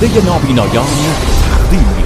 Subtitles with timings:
[0.00, 0.86] پرده نابینایان
[1.50, 2.04] تقدیم می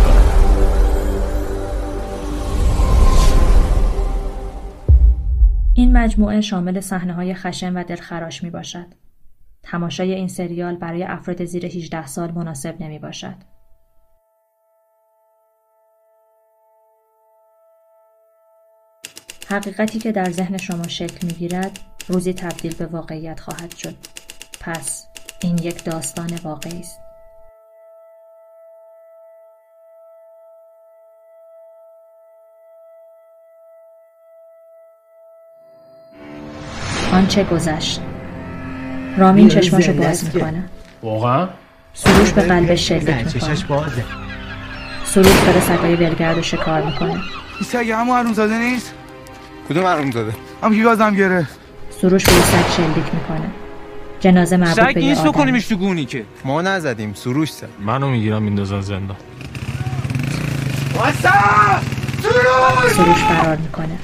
[5.75, 8.87] این مجموعه شامل صحنه های خشن و دلخراش می باشد.
[9.63, 13.35] تماشای این سریال برای افراد زیر 18 سال مناسب نمی باشد.
[19.49, 21.79] حقیقتی که در ذهن شما شکل می گیرد
[22.09, 23.97] روزی تبدیل به واقعیت خواهد شد.
[24.61, 25.07] پس
[25.43, 27.10] این یک داستان واقعی است.
[37.13, 38.01] آنچه گذشت؟
[39.19, 40.65] رامین چشماشو باز می‌کنه.
[41.03, 41.49] واقعا؟
[41.95, 43.55] سروش به قلبش شلیک می‌کنه
[45.05, 47.13] سروش داره سگای ولگرد رو شکار می‌کنه.
[47.13, 48.95] این سگ همون حروم زاده نیست؟
[49.69, 50.33] کدوم حروم زاده
[50.63, 51.59] هم کی بازم گرفت
[52.01, 53.51] سروش به سگ شلیک می‌کنه.
[54.21, 56.25] جنازه مربوط سگ به یه آدم بکنیمش تو گونی که.
[56.45, 59.17] ما نزدیم سروش زد منو می‌گیرم میندازن زندان.
[62.97, 63.99] سروش فرار می‌کنه.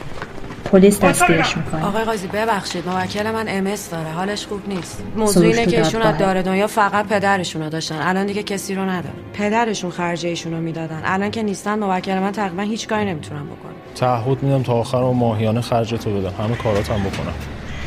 [0.66, 1.84] پلیس دستگیرش می‌کنه.
[1.86, 4.10] آقای قاضی ببخشید موکل من امس داره.
[4.10, 5.02] حالش خوب نیست.
[5.16, 6.18] موضوع اینه که ایشون از.
[6.18, 7.98] دار دنیا فقط پدرشون رو داشتن.
[8.00, 11.02] الان دیگه کسی رو ندارن پدرشون خرج ایشون رو می‌دادن.
[11.04, 13.72] الان که نیستن موکل من تقریبا هیچ کاری نمی‌تونم بکنم.
[13.94, 16.44] تعهد میدم تا آخر و ماهیانه خرجتو بدم.
[16.44, 17.34] همه کاراتم بکنم.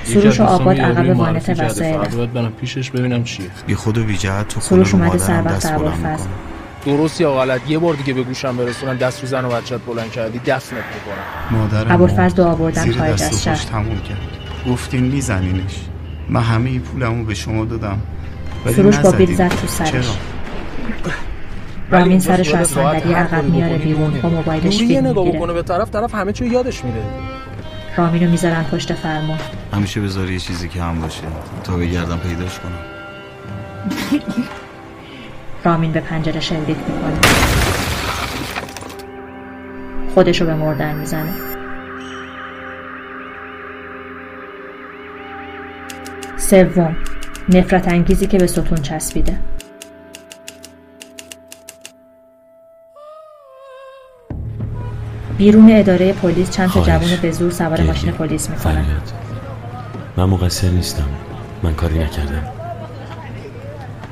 [0.04, 1.98] سروش و آباد عقب وانت وسایل.
[1.98, 3.46] باید برم پیشش ببینم چیه.
[3.68, 5.82] بی خود و بی جهت تو سروش خونه رو اومده سر مادرم وقت دست بلند
[5.82, 6.28] ابوالفضل می‌کنه.
[6.86, 10.12] درست یا غلط؟ یه بار دیگه به گوشم برسونن دست رو زن و بچت بلند
[10.12, 11.60] کردی دفنت می‌کنم.
[11.60, 13.56] مادرم ابوالفضل زیر خارج دست از شهر.
[13.56, 14.18] پاش تموم کرد.
[14.70, 15.76] گفتین میزنینش.
[16.30, 18.02] من همه پولمو به شما دادم.
[18.66, 19.36] ولی سروش با بیل.
[19.36, 19.92] زد تو سرش.
[19.92, 20.02] چرا؟
[21.92, 24.22] رامین سرش از صندلی عقب میاره بیرون.
[24.22, 25.38] با موبایلش فیلم نگاه می‌گیره.
[25.40, 27.04] بکنه به طرف طرف همه چیو یادش میره.
[27.98, 29.38] رامین رو می‌ذارن پشت فرمون
[29.74, 31.24] همیشه بذاری یه چیزی که هم باشه.
[31.64, 32.80] تا بگردم پیداش کنم.
[35.64, 37.20] رامین به پنجره شلیک می‌کنه.
[40.14, 41.34] خودشو به مردن می‌زنه.
[46.38, 46.96] سوم
[47.50, 49.40] نفرت انگیزی که به ستون چسبیده.
[55.38, 56.82] بیرون اداره پلیس چند تا.
[56.82, 57.82] جوون به زور سوار.
[57.82, 58.86] ماشین پلیس می‌کنن.
[60.18, 61.08] من مقصر نیستم.
[61.64, 62.59] من کاری نکردم.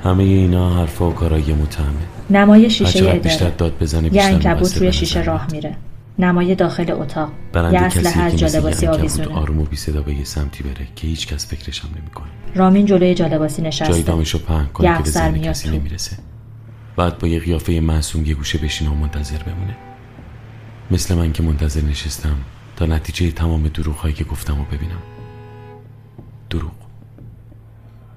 [0.03, 1.87] همه اینا حرفا و کارای متهمه.
[2.29, 5.47] نمای هر شیشه چقدر بیشتر اداره داد بزنه یه بیشتر انکبوت مقصر روی شیشه راه.
[5.51, 5.77] میره.
[6.19, 7.31] نمای داخل اتاق.
[7.55, 9.39] یه اسلحه از مثل جالباسی یه انکبوت آویزونه.
[9.39, 12.27] آروم و بی صدا به یه سمتی بره که هیچ کس فکرش هم نمی‌کنه.
[12.55, 15.69] رامین جلوی جالباسی جای نشسته دامشو پهن یه کنه که به ذهن کسی.
[15.69, 16.17] نمی‌رسه.
[16.95, 19.75] بعد با یه قیافه معصوم یه گوشه بشینه و منتظر بمونه.
[20.91, 22.35] مثل من که منتظر نشستم
[22.75, 25.01] تا نتیجه تمام دروغ هایی که گفتم رو ببینم.
[26.49, 26.86] دروغ.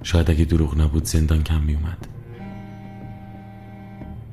[0.03, 2.09] شاید اگه دروغ نبود زندان کم میومد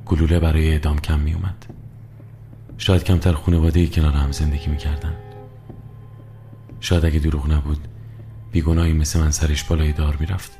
[0.06, 1.66] گلوله برای اعدام کم میومد
[2.78, 5.16] شاید کمتر خانواده کنار هم زندگی می‌کردن.
[6.80, 7.88] شاید اگه دروغ نبود
[8.52, 10.58] بیگناهی مثل من سرش بالای دار می‌رفت.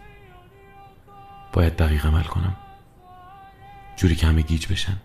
[1.53, 2.57] باید دقیق عمل کنم.
[3.97, 4.97] جوری که همه گیج بشن.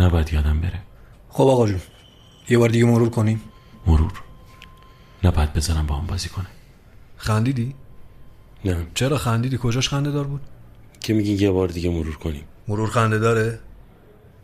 [0.00, 0.82] نباید یادم بره.
[1.28, 1.80] خب آقا جون
[2.48, 3.40] یه بار دیگه مرور کنیم.
[3.86, 4.12] مرور.
[5.24, 6.46] نباید بذارم با هم بازی کنه.
[7.16, 7.74] خندیدی؟
[8.64, 8.86] نه.
[8.94, 10.40] چرا خندیدی؟ کجاش خنده دار بود؟
[11.00, 12.44] که میگی یه بار دیگه مرور کنیم.
[12.68, 13.58] مرور خنده داره؟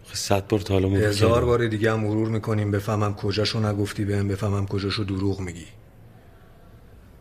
[0.05, 1.47] خب صد بار تا حالا مرور هزار کردم.
[1.47, 2.71] بار دیگه هم مرور می‌کنیم.
[2.71, 5.67] بفهمم کجاشو نگفتی بهم بفهمم کجاشو دروغ میگی.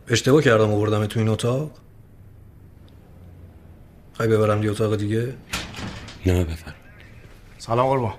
[0.08, 1.70] اشتباه کردم آوردم تو این اتاق.
[4.14, 5.34] خواهی ببرم دی اتاق دیگه.
[6.26, 6.74] نه بفر
[7.58, 8.14] سلام قربان.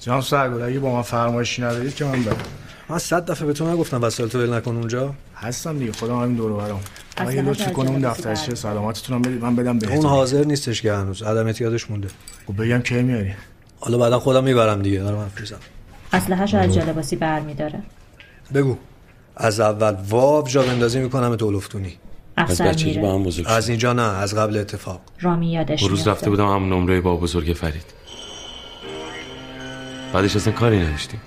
[0.00, 2.36] جناب سرگل اگه با من فرمایشی ندارید که من برم؟
[2.88, 5.14] من صد دفعه به تو نگفتم وسایل تو ول نکن اونجا.
[5.36, 6.78] هستم دیگه خودم همین دور و
[7.20, 8.54] اصلا اگه لطفی کنه اون دفترچه بعد.
[8.54, 9.42] سلامتتونم بدید.
[9.42, 9.96] من بدم بهتون.
[9.96, 11.22] اون حاضر نیستش که هنوز.
[11.22, 12.08] عدم اعتیادش مونده.
[12.46, 13.32] خب بگم کی میاری؟
[13.80, 14.98] حالا بعدا خودم می‌برم دیگه.
[14.98, 15.58] دارم حرف می‌زنم
[16.12, 17.82] اسلحه‌شو از جالباسی برمیداره
[18.54, 18.76] بگو.
[19.36, 21.92] از اول واب جا بندازی می‌کنم تو لفتونی.
[22.36, 25.00] از بچگی با هم بزرگ از اینجا نه از قبل اتفاق.
[25.20, 26.08] رامین یادش روز.
[26.08, 27.84] رفته بودم هم نمره با بزرگ فرید.
[30.12, 31.20] بعدش اصلا کاری نداشتیم.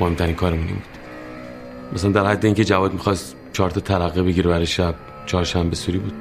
[0.00, 0.84] مهمترین کارمون این بود.
[1.92, 4.94] مثلا در حد اینکه جواد می‌خواست چهار تا ترقه بگیره برای شب
[5.26, 6.12] چهارشنبه سوری بود.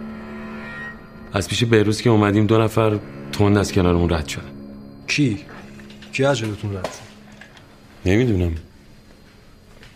[1.34, 3.00] از پیش بهروز که اومدیم دو نفر
[3.32, 4.52] تند از کنارمون رد شدن.
[5.08, 5.46] کی؟
[6.14, 7.02] کی از جلوتون رفت
[8.06, 8.56] نمی‌دونم.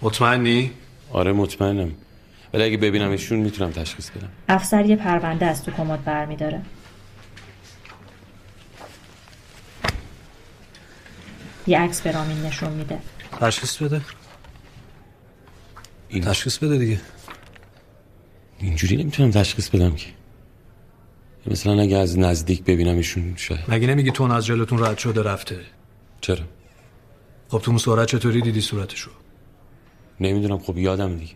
[0.02, 0.72] مطمئنی؟
[1.12, 1.92] آره مطمئنم.
[2.54, 4.30] ولی اگه ببینمشون می‌تونم تشخیص بدم.
[4.50, 6.62] افسر یه پرونده از تو کمد برمیداره.
[11.68, 13.00] یه عکس به رامین نشون میده.
[13.40, 14.02] تشخیص بده.
[16.10, 16.24] این.
[16.24, 17.00] تشخیص بده دیگه.
[18.60, 20.08] اینجوری نمی‌تونم تشخیص بدم که.
[21.48, 23.60] مثلا اگه از نزدیک ببینم ایشون شاید.
[23.68, 25.60] مگه نمیگی تون از جلوتون رد شده رفته؟
[26.22, 26.44] چرا؟
[27.50, 29.12] خب تو سرعت چطوری دیدی صورتشو؟
[30.20, 31.34] نمی‌دونم خب یادم دیگه.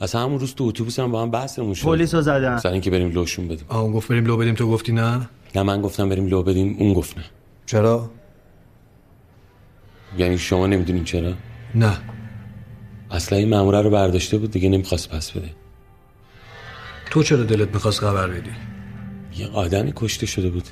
[0.00, 1.84] اصلا همون روز تو اتوبوس هم با هم بحثمون شد.
[1.84, 2.58] پلیس رو زدن.
[2.58, 3.66] سر اینکه بریم لوشون بدیم.
[3.68, 6.76] آه اون گفت بریم لو بدیم تو گفتی نه؟ نه من گفتم بریم لو بدیم
[6.78, 7.24] اون گفت نه.
[7.66, 8.10] چرا؟
[10.18, 11.32] یعنی شما نمی‌دونین چرا؟
[11.74, 11.98] نه.
[13.10, 15.50] اصلا این ماموره رو برداشته بود دیگه نمی‌خواست پس بده.
[17.10, 18.50] تو چرا دلت می‌خواست خبر بدی؟
[19.36, 20.68] یه آدمی کشته شده بود.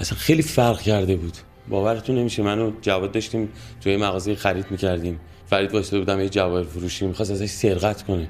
[0.00, 1.36] اصلا خیلی فرق کرده بود.
[1.68, 3.48] باورتون نمیشه منو جواد داشتیم
[3.80, 5.20] توی مغازه خرید می‌کردیم.
[5.46, 8.28] فرید واسطه بودم یه جواهر فروشی می‌خواست ازش سرقت کنه.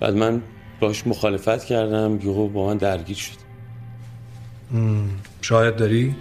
[0.00, 0.42] بعد من
[0.80, 3.46] باش مخالفت کردم یهو با من درگیر شد.
[5.42, 6.14] شاید داری؟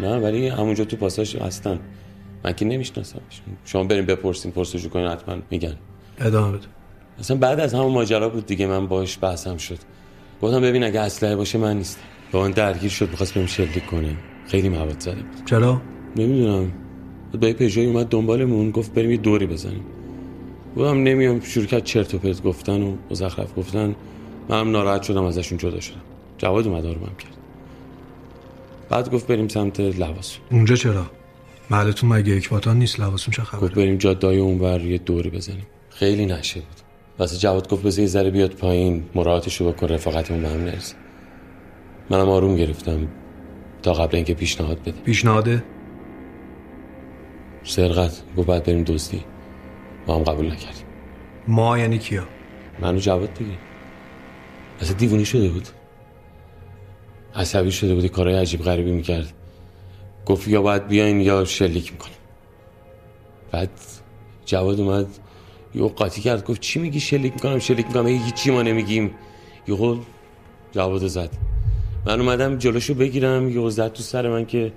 [0.00, 1.80] نه ولی همونجا تو پاساژ هستن
[2.44, 3.42] من که نمیشناسمش.
[3.64, 5.76] شما بریم بپرسین پرسجو کنین حتما میگن.
[6.18, 6.66] ادامه بده.
[7.18, 9.78] اصلا بعد از همون ماجرا بود دیگه من باش بحثم شد.
[10.42, 12.00] گفتم ببین اگه اسلحه باشه من نیستم.
[12.32, 14.16] با من درگیر شد می‌خواست بهم شلیک کنه.
[14.48, 15.44] خیلی مواد زده بود.
[15.46, 15.82] چرا؟
[16.16, 16.72] نمی‌دونم.
[17.40, 19.84] با یه پژوی اومد دنبالمون گفت بریم یه دوری بزنیم.
[20.76, 23.94] گفتم نمیام شروع کرد چرت و پرت گفتن و مزخرف گفتن.
[24.48, 26.00] من هم ناراحت شدم ازشون جدا شدم.
[26.38, 27.36] جواد اومد آرومم کرد.
[28.88, 30.44] بعد گفت بریم سمت لواسون.
[30.50, 31.06] اونجا چرا؟
[31.70, 35.66] محلتون مگه اکباتان نیست؟ لواسون چه گفت خبره بریم جادای اونور یه دوری بزنیم.
[35.90, 36.81] خیلی نشه بود.
[37.18, 40.96] واسه جواد گفت بذار یه ذره بیاد پایین مراعاتشو بکن رفاقتمون به هم نرسه.
[42.10, 43.08] منم آروم گرفتم
[43.82, 44.92] تا قبل اینکه پیشنهاد بده.
[44.92, 45.64] پیشنهاده
[47.64, 49.24] سرقت گفت بعد بریم دزدی.
[50.06, 50.86] ما هم قبول نکردیم.
[51.48, 52.24] ما یعنی کیا؟
[52.80, 53.50] منو جواد دیگه.
[54.80, 55.68] اصلا دیوونی شده بود.
[57.34, 59.32] عصبی شده بود کارهای عجیب غریبی می‌کرد.
[60.26, 62.12] گفت یا باید بیاین یا شلیک می‌کنم
[63.52, 63.70] بعد
[64.44, 65.06] جواد اومد
[65.74, 68.06] یه قاطی کرد گفت چی میگی؟ شلیک می‌کنم شلیک می‌کنم.
[68.06, 69.14] هیچی ما نمیگیم.
[69.68, 69.98] یهو
[70.72, 71.30] جواد زد.
[72.06, 74.72] من اومدم جلوشو بگیرم یهو زد تو سر من که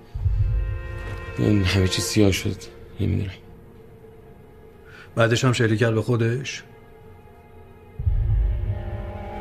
[1.65, 2.56] همه چی سیاه شد.
[3.00, 3.31] نمی‌دونم.
[5.15, 6.63] بعدش هم شلیک کرد به خودش؟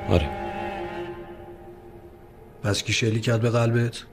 [0.09, 0.29] آره.
[2.62, 4.05] پس کی شلیک کرد به قلبت؟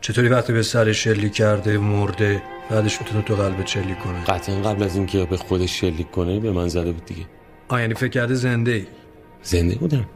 [0.00, 4.82] چطوری وقتی به سرش شلیک کرده مرده بعدش می‌تونه تو قلبت شلیک کنه؟ قطعا قبل
[4.82, 7.26] از اینکه به خودش شلیک کنه به من زده بود دیگه.
[7.68, 8.86] آه یعنی فکر کرده زنده ای
[9.42, 10.06] زنده بودم.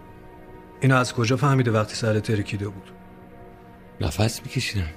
[0.81, 2.91] اینو از کجا فهمیده وقتی سر ترکیده بود؟
[4.01, 4.89] نفس میکشیدم.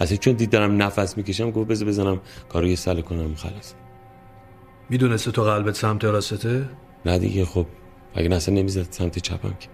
[0.00, 3.74] اصلا چون دید دارم نفس می‌کشم گفت بذار بزنم کارو یه سله کنم خلاص.
[4.90, 6.64] می‌دونسته تو قلبت سمت راسته
[7.06, 7.66] نه دیگه خب.
[8.14, 9.68] اگه اصلا نمی‌زد سمت چپم که.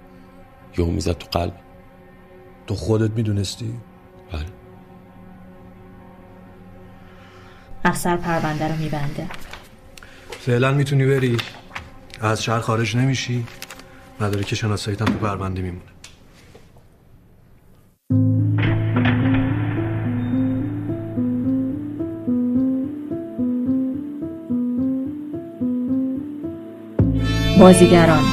[0.79, 1.55] یهو می‌زد تو قلب.
[2.67, 3.75] تو خودت می‌دونستی؟
[4.32, 4.44] بله.
[7.84, 9.26] افسر پرونده رو میبنده.
[10.31, 11.37] فعلا می‌تونی بری.
[12.20, 13.46] از شهر خارج نمیشی.
[14.20, 15.82] نداره که شناساییتم تو پرونده میمونه.
[27.61, 28.25] بازیگران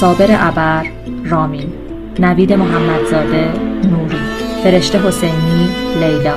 [0.00, 0.86] صابر ابر
[1.24, 1.72] رامین
[2.18, 3.52] نوید محمدزاده
[3.88, 4.33] نوری.
[4.64, 5.68] فرشته حسینی
[6.00, 6.34] لیلا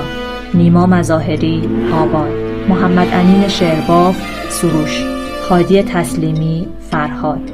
[0.54, 2.32] نیما مظاهری آباد
[2.68, 4.16] محمد امین شعرباف
[4.48, 5.02] سروش
[5.50, 7.50] هادی تسلیمی فرهاد.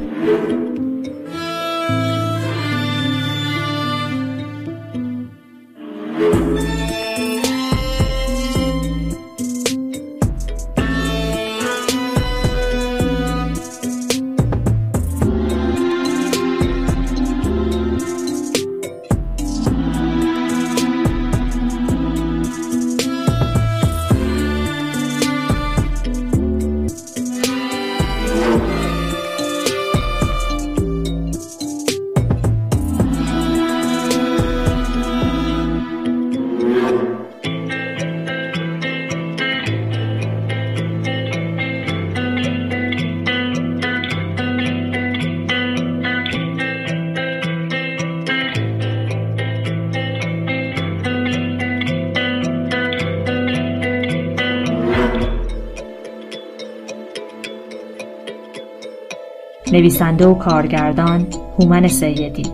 [59.75, 61.27] نویسنده و کارگردان
[61.59, 62.53] هومن سیدی.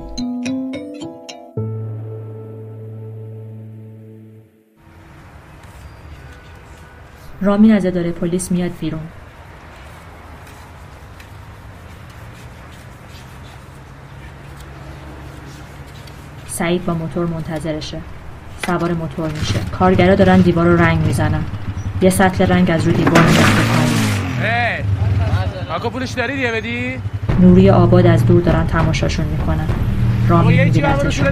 [7.40, 9.00] رامین از اداره پلیس میاد بیرون.
[16.46, 18.00] سعید با موتور منتظرشه.
[18.66, 19.58] سوار موتور میشه.
[19.78, 21.44] کارگرا دارن دیوار رو رنگ می‌زنن.
[22.02, 23.79] یه سطل رنگ از رو دیوار میفته
[25.70, 26.94] آقا پولش داری دیگه بدی؟
[27.40, 29.66] نوری آباد از دور دارن تماشاشون می‌کنن.
[30.28, 31.28] رامین میبینتشون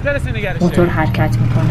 [0.61, 1.65] موتور حرکت می‌کنه.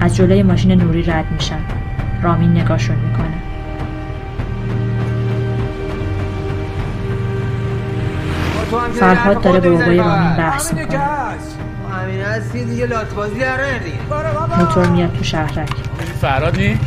[0.00, 1.58] از جلوی ماشین نوری رد میشن.
[2.22, 3.26] رامین نگاهشون می‌کنه.
[8.92, 11.09] فرهاد داره با بابای رامین بحث می‌کنه.
[12.40, 13.98] هستی دیگه لاتبازی در دیگه.
[14.58, 15.68] موتور میاد تو شهرک.
[16.20, 16.78] فراد نی؟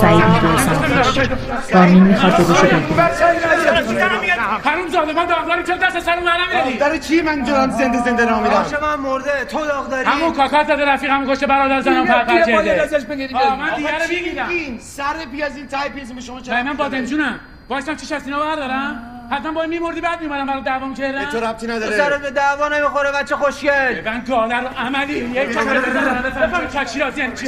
[0.00, 4.34] سعید میدوه سمتش رامین می‌خواد جلوشو بگیره
[4.64, 6.28] حروم زاده من داغداری چرا دست سر اون
[6.64, 8.54] نمیدی داره چی؟ من جان زنده زنده را میرم.
[8.54, 9.44] باشه من مرده.
[9.44, 14.08] تو داغ داری همون کاکات زده رفیقم کشته برادر زنم پرپر کرده من دیگه رو
[14.08, 14.78] می‌گیرم.
[14.78, 19.17] سر پیاز این تای پیاز به شما من بادم جونم وایسم چی شست؟ اینا بردارم؟
[19.30, 22.68] حتما باید میمردی بعد میمدم برای دعوام کردم تو ربطی تو نداره سرت به دعوا
[22.68, 24.04] نمی‌خوره بچه خوشگل.
[24.04, 25.14] من گادر عملی.
[25.14, 26.22] یک کمره بزنم.
[26.22, 27.46] بفهم چکشی رازی یعنی چی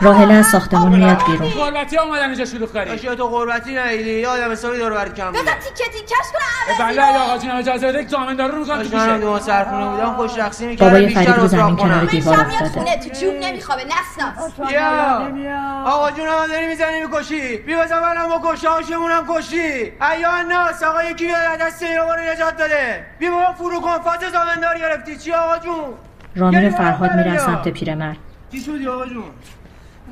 [0.00, 1.50] راهله از ساختمون میاد بیرون.
[1.50, 5.08] قربتی ها اومدن اینجا شلوغ کاری اشیا تو قربتی نیدی یه آدم حسابی دور بر
[5.08, 6.86] کم بذار تیکه تیکش کنم.
[6.86, 9.18] بله اگه آقا جونم اجازه بده زامن دارو رو می‌کنم تو من گوشه.
[9.18, 12.96] دو سرخونه بودم خوش رقصی می‌کردم بابای بیشتر فرید رو زمین کنار دیوار افتاده.
[12.96, 13.82] تو جون نمیخوابه.
[13.84, 15.82] نسناس بیا.
[15.86, 17.56] آقا جون هم داری می‌زنی می‌کشی.
[17.56, 18.64] بیا بزن منم بکش.
[18.64, 19.92] آشمونم کشی.
[20.12, 24.32] ایا ناس آقا یکی بیاد دست این رو نجات داده بیا بابا فرو کن فاز
[24.32, 25.16] زامندار گرفتی.
[25.16, 25.94] چی آقا جون؟
[26.36, 27.38] رامین و فرهاد میرن.
[27.38, 28.16] سمت پیرمرد.
[28.52, 29.24] چی شدی آقا جون؟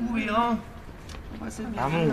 [0.07, 0.57] خوبی ها؟
[1.77, 2.11] عمو.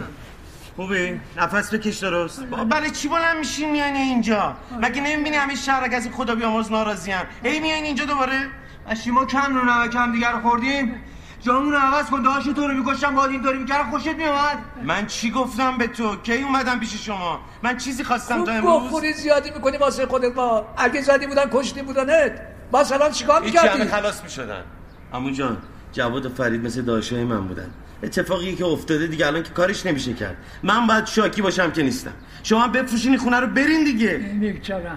[0.77, 2.43] خوبی؟ نفس بکش درست.
[2.43, 7.25] برای چی بلند میشین میان اینجا؟ مگه نمی‌بینی همه شهرک از خدا بیامرز ناراضی هم
[7.43, 8.49] ای میان اینجا دوباره؟
[8.89, 10.95] اشی ما کم رو نمک هم دیگر خوردیم.
[11.43, 15.31] جامون رو عوض کن داشت تو رو می‌کشم باید اینطوری می‌کردم خوشت میومد من چی
[15.31, 19.77] گفتم به تو؟ کی اومدم پیش شما؟ من چیزی خواستم تا امروز؟ خوری زیادی می‌کنی
[19.77, 24.23] واسه خودت با اگه زدی بودن کشتی بودنت باز الان چیکار هیچ همه می‌کردی؟ خلاص
[24.23, 24.63] می‌شدن.
[25.13, 25.57] عمو جان
[25.93, 27.71] جواد و فرید مثل داشای من بودن.
[28.03, 30.37] اتفاقی که افتاده دیگه الان که کارش نمیشه کرد.
[30.63, 32.13] من باید شاکی باشم که نیستم.
[32.43, 34.19] شما هم بفروشین خونه رو برین دیگه.
[34.41, 34.91] بیچاره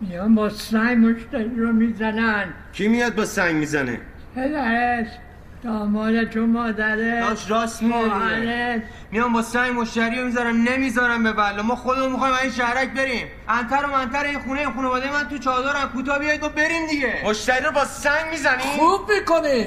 [0.00, 2.54] میان با سنگ مشتری رو می‌زنن.
[2.72, 4.00] کی میاد با سنگ می‌زنه؟
[4.36, 5.06] پدرت
[5.64, 11.62] داماد تو مادره داشت راست میگه میان با سنگ مشتری رو می‌ذارن نمی‌ذارن به بله.
[11.62, 13.26] ما خودمون می‌خوایم این شهرک بریم.
[13.48, 17.22] انتر و منتر این خونه این خانواده من تو چادرم کوتاه بیاید و بریم دیگه.
[17.24, 19.66] مشتری رو با سنگ می‌زنی؟ خوب می‌کنی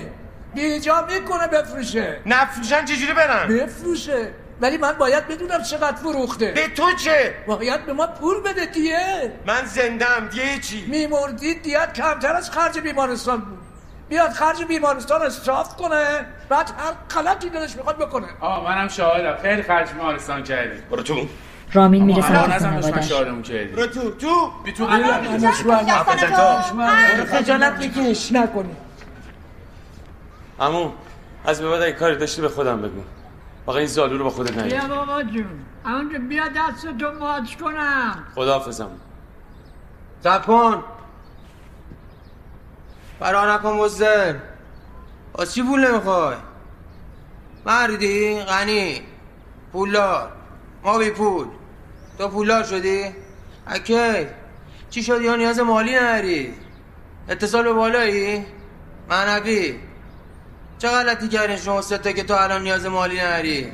[0.55, 2.19] بیجا می‌کنه بفروشه.
[2.25, 4.27] نفروشن چجوری برن؟ بفروشه.
[4.61, 6.51] ولی من باید بدونم چقدر فروخته.
[6.51, 11.93] به تو چه؟ باید به ما پول بده دیگه من زندم دیگه چی؟ میمردی دیت
[11.93, 13.59] کمتر از خرج بیمارستان بود.
[14.11, 18.27] بیاد خرج بیمارستان اصراف کنه بعد هر غلطی دلش می‌خواد بکنه.
[18.41, 19.35] آه منم شاهدم.
[19.41, 20.81] خیلی خرج بیمارستان کردی.
[20.81, 21.27] برو تو.
[21.73, 23.09] رامین میره سمت خانوادش
[23.43, 23.71] کردی.
[23.71, 24.51] برو تو تو.
[24.63, 24.87] بی تو
[27.25, 28.75] خجالت بکش نکنی.
[30.59, 30.91] امو
[31.45, 33.01] از به بعد اگه کاری داشتی به خودم بگو.
[33.65, 35.45] آقا این زالو رو با خودت بیا نگیر بابا جون.
[35.85, 38.23] اونجا بیا دست تو ماچ کنم.
[38.35, 38.89] خداحافظم.
[40.21, 40.41] زب
[43.21, 44.35] فرا نکن بزدل
[45.39, 46.35] از چی پول نمی‌خوای؟
[47.65, 49.01] مردی غنی
[49.73, 50.31] پولدار.
[50.83, 51.47] ما بی پول.
[52.17, 53.05] تو پولدار شدی؟
[53.67, 54.27] اکی
[54.89, 56.53] چی شدی؟ یا نیاز مالی نداری؟
[57.29, 58.45] اتصال به بالایی؟
[59.09, 59.75] معنوی.
[60.77, 63.71] چه غلطی کردین شما سته که تو الان نیاز مالی نداری؟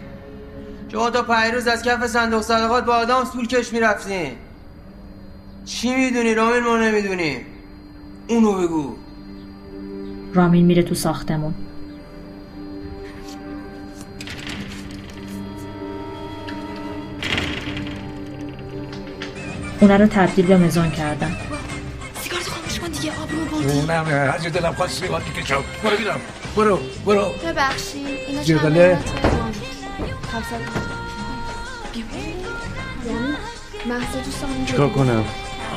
[0.92, 4.38] شما تا پیروز از کف صندوق صدقات با آدم سول کش می‌رفتین.
[5.66, 7.46] چی می‌دونی؟ رامین ما نمی‌دونی
[8.28, 9.07] اونو بگو.
[10.38, 11.54] رامین میره تو ساختمون.
[19.80, 21.36] خونه رو تبدیل به مزون کردن.
[22.22, 26.20] سیگارتو خاموش کن دیگه آب رو بردی اونم از دلم خواست سیگار می‌کشم برو بیرم.
[26.56, 27.26] برو برو.
[27.46, 28.98] ببخشید اینا؟
[33.86, 35.24] محض دوستان چیکار کنم؟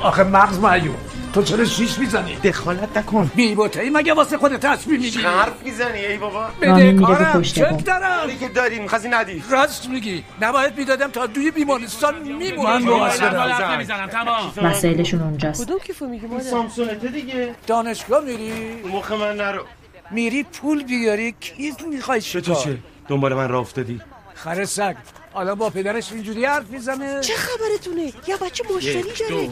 [0.02, 0.96] آخه مغز معیوب
[1.34, 3.30] تو چرا شیش می‌زنی؟ دخالت نکن.
[3.34, 7.42] بیبوتهی مگه واسه خودت تصمیم می‌گیری؟ حرف می‌زنی ای بابا؟ بده کارم.
[7.42, 8.36] چک دارم.
[8.40, 9.42] که داری می‌خواستی ندی.
[9.50, 10.24] راست میگی.
[10.40, 14.52] نباید می‌دادم تا دوی بیمارستان من میمونم با با نمی‌زنم تمام.
[14.56, 15.64] وسایلشون اونجاست.
[15.64, 17.54] کدوم کیفو میگی مادر؟ سامسونته دیگه.
[17.66, 18.52] دانشگاه میری؟
[18.92, 19.64] مخ من نرو.
[20.10, 24.00] میری پول بیاری؟ کیف می‌خوای تو چه؟ دنبال من راه افتادی.
[24.34, 24.96] خر سگ.
[25.32, 27.20] حالا با پدرش اینجوری حرف می‌زنه.
[27.20, 29.50] چه خبرتونه؟ یا بچه مشتری داره؟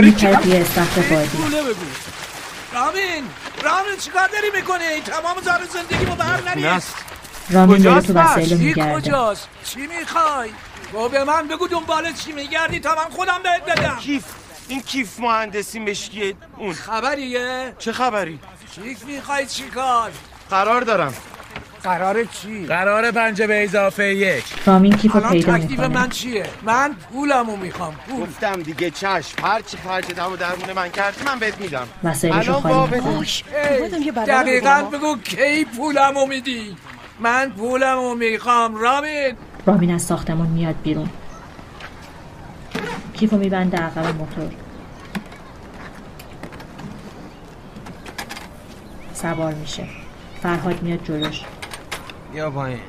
[0.00, 1.28] میپره توی استخر بادی
[2.74, 3.24] رامین
[3.64, 6.62] رامین چیکار داری می‌کنی؟ تمام زار زندگی رو بر نری.
[6.62, 6.94] نست
[7.50, 9.00] رامین داره کجاست تو بس؟ وسایل چی میگرده.
[9.00, 10.50] کجاست؟ چی می‌خوای؟
[10.92, 13.96] با به من بگو دنبال چی میگردی تا من خودم بهت بدم.
[13.96, 14.24] کیف
[14.68, 16.72] این کیف مهندسی مشکی اون.
[16.72, 18.38] خبریه؟ چه خبری؟
[18.74, 20.10] کیف می‌خوای چی کار؟
[20.50, 21.14] قرار دارم.
[21.84, 24.44] قرار چی؟ قرار پنجه به اضافه یک.
[24.66, 28.20] رامین کیف پیدا تکلیف من چیه؟ من پولمو می‌خوام پول.
[28.20, 31.88] گفتم دیگه چشم هرچی خرج دم و درمون من کردی من بهت میدم.
[32.02, 32.92] می‌کنه.
[33.64, 36.76] ای، دقیقا بگو کی پولمو میدی؟
[37.20, 39.32] من پولمو می‌خوام رامین.
[39.66, 41.08] رامین از ساختمون میاد بیرون.
[43.14, 44.50] کیف رو میبنده عقب موتور.
[49.14, 49.84] سوار میشه.
[50.42, 51.40] فرهاد میاد جلوش.
[52.32, 52.80] بیا پایین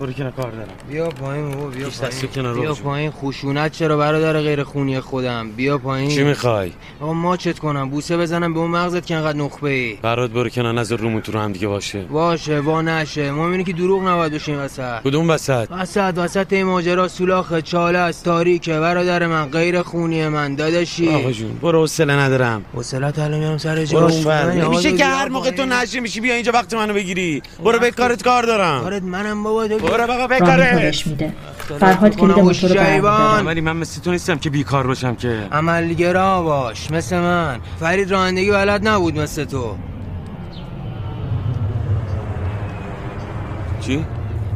[0.00, 0.68] برو کنار کار دارم.
[0.88, 2.60] بیا پایین بابا بیا پایین.
[2.60, 2.74] بیا.
[2.74, 3.10] پایین.
[3.10, 6.10] خشونت چرا برادر غیر خونی خودم؟ بیا پایین.
[6.10, 7.90] چی می‌خوای؟ آقا ماچت کنم.
[7.90, 9.98] بوسه بزنم به اون مغزت که انقدر نخبه ای.
[10.02, 12.02] برات برو کنار نظر رومون تو رو هم دیگه باشه.
[12.02, 13.30] باشه وا نشه.
[13.30, 15.02] ما می‌بینی که دروغ نباید بشیم وسط.
[15.02, 18.80] کدوم وسط؟ وسط وسط این ماجرا سولاخ چاله است تاریکه.
[18.80, 21.08] برادر من غیر خونی من داداشی.
[21.08, 22.64] آقا جون برو حوصله ندارم.
[22.74, 25.64] حوصلت الان میام سر جاش اون ور من نمیشه که هر موقع تو.
[25.64, 27.42] نشه میشی بیا اینجا وقت منو بگیری.
[27.64, 28.80] برو به کارت کار دارم.
[28.82, 30.36] کارت منم بابا تو برو بابا
[30.72, 31.32] خودش میده.
[31.80, 35.48] فرهاد کلید موتور رو ولی من مثل تو نیستم که بیکار باشم که.
[35.52, 37.60] عملگرا باش مثل من.
[37.80, 39.76] فرید رانندگی بلد نبود مثل تو.
[43.80, 44.04] چی؟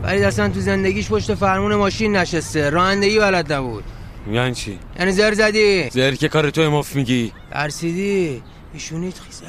[0.03, 2.71] فرید اصلا تو زندگیش پشت فرمون ماشین نشسته.
[2.71, 3.85] رانندگی بلد نبود.
[4.33, 5.91] یعنی چی؟ یعنی زر زدی.
[5.91, 7.33] زر که کار تو مف میگی.
[7.50, 8.43] ترسیدی؟
[8.75, 9.45] ایشونیت خیزه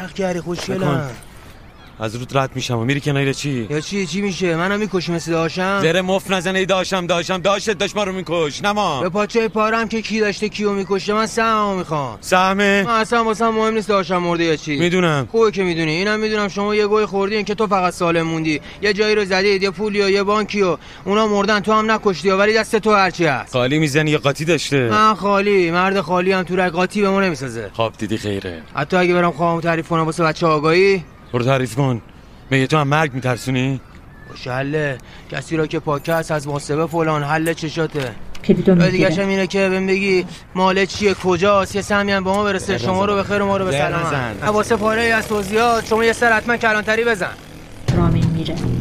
[0.00, 1.10] عرق کردی خوشگلم.
[2.00, 5.32] از رود رد میشم و میری کنار چی؟ یا چی چی میشه؟ منم می‌کشی مثل
[5.32, 8.64] داشم؟ زر مف نزنه ای داشم داشم داشت داشت ما رو میکش.
[8.64, 12.18] نما به پاچه پارم که کی داشته کیو می‌کشه من سهممو می‌خوام.
[12.20, 12.82] سهمه.
[12.86, 14.76] من اصلا واسه مهم نیست داشتم مرده یا چی.
[14.76, 15.28] می‌دونم.
[15.30, 15.90] خوبه که می‌دونی.
[15.90, 18.60] اینم می‌دونم شما یه گوی خوردین که تو فقط سالم موندی.
[18.82, 22.30] یه جایی رو زدید یه پولی و یه بانکی و اونا مردن تو هم نکشتی
[22.30, 23.52] ولی دست تو هرچی هست.
[23.52, 24.88] خالی می‌زنی یا قاطی داشته.
[24.90, 25.70] من خالی.
[25.70, 27.70] مرد خالی هم تو رقاتی به ما نمی‌سازه.
[27.72, 28.62] خواب دیدی خیره.
[28.74, 32.02] حتی اگه برم خواهم تعریف کنم واسه بچه آگاهی؟ برو تعریف کن.
[32.50, 33.80] میگه تو هم مرگ میترسونی؟
[34.30, 34.98] باشه حله.
[35.30, 38.12] کسی را که پاکه است از محاسبه فلان حل چشاته.
[38.90, 42.78] دیگه هم اینه که بهم بگی مال چیه کجاست؟ یه سهمی هم به ما برسه.
[42.78, 44.34] شما رو به خیر و ما رو به نزن.
[44.46, 47.34] واسه پاره از توضیحات شما یه سر حتما کلانتری بزن.
[47.96, 48.79] رامین میره.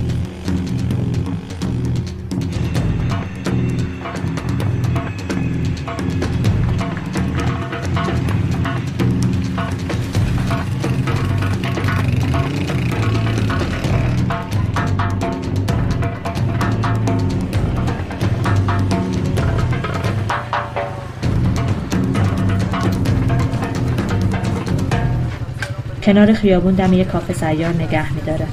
[26.09, 28.47] کنار خیابون دم یه کافه سیار نگه میداره.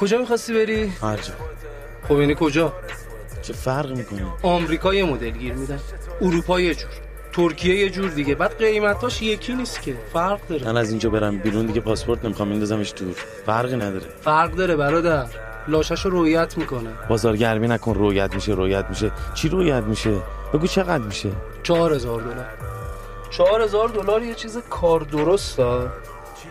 [0.00, 1.32] کجا می‌خواستی بری؟ هر جا.
[2.08, 2.72] خب یعنی کجا؟
[3.42, 5.78] چه فرق می‌کنه؟ آمریکا یه مدل گیر میدن.
[6.20, 6.90] اروپا یه جور.
[7.32, 8.34] ترکیه یه جور دیگه.
[8.34, 9.94] بعد قیمتاش یکی نیست که.
[10.12, 10.66] فرق داره.
[10.66, 13.14] من از اینجا برم بیرون دیگه پاسپورت نمی‌خوام بندازمش دور.
[13.46, 14.06] فرقی نداره.
[14.22, 15.26] فرق داره برادر.
[15.68, 16.90] لاشش رو رویت می‌کنه.
[17.08, 19.10] بازار گرمی نکن رویت میشه رویت میشه.
[19.34, 20.14] چی رویت میشه؟
[20.52, 21.30] بگو چقدر میشه؟
[21.62, 22.46] چهار هزار دلار.
[23.30, 25.88] چهار هزار دلار یه چیز کار درست ها.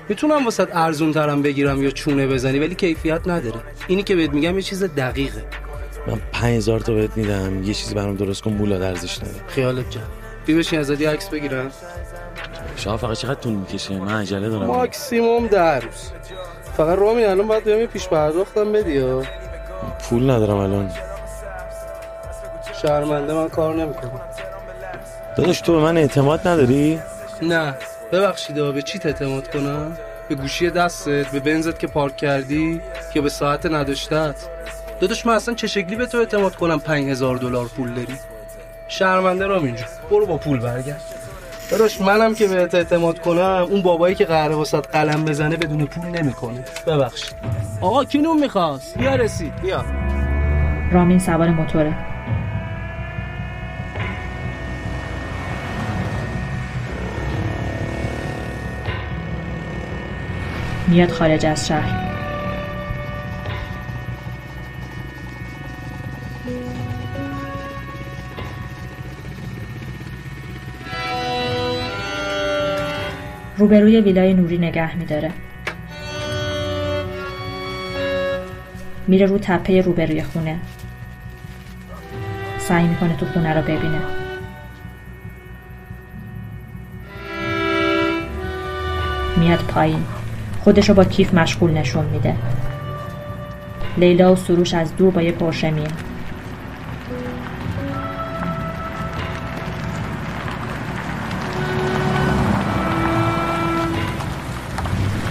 [0.09, 3.59] می‌تونم واسه ارزون ترم بگیرم یا چونه بزنی ولی کیفیت نداره.
[3.87, 5.43] اینی که بهت میگم یه چیز دقیقه.
[6.07, 9.47] من 5000 تا بهت میدم یه چیزی برام درست کن مولا ارزش نداره.
[9.47, 10.03] خیالت جان
[10.45, 11.71] بی بشین یه عکس بگیرم.
[12.77, 14.65] شما فقط چقدر طول می‌کشه؟ من عجله دارم.
[14.65, 16.11] ماکسیموم در روز.
[16.77, 19.03] فقط رامی الان باید یه پیش پرداختم بدی
[20.09, 20.91] پول ندارم الان.
[22.81, 24.21] شرمنده من کار نمی‌کنم.
[25.37, 26.99] داداش تو به من اعتماد نداری؟
[27.41, 27.75] نه.
[28.13, 29.97] ببخشید به چی اعتماد کنم؟
[30.29, 32.81] به گوشی دستت به بنزت که پارک کردی
[33.15, 34.35] یا به ساعت نداشتت.
[34.99, 38.17] داداش من اصلا چه شکلی به تو اعتماد کنم پنج هزار دلار پول داری؟
[38.87, 39.85] شرمنده رام اینجا.
[40.11, 41.01] برو با پول برگرد.
[41.71, 46.05] داداش منم که بهت اعتماد کنم اون بابایی که قراره واسات قلم بزنه بدون پول
[46.05, 46.65] نمی‌کنه.
[46.87, 47.33] ببخشید.
[47.81, 49.55] آقا کی نون می‌خواست؟ بیا رسید.
[49.61, 49.85] بیا.
[50.91, 52.12] رامین سوار موتوره.
[60.93, 62.13] میاد خارج از شهر.
[73.57, 75.31] روبروی ویلای نوری نگه میداره.
[79.07, 80.59] میره رو تپه روبروی خونه.
[82.57, 84.01] سعی می‌کنه تو خونه رو ببینه.
[89.37, 90.05] میاد پایین.
[90.63, 92.35] خودش رو با کیف مشغول نشون میده.
[93.97, 95.91] لیلا و سروش از دور با یه پرشه میان.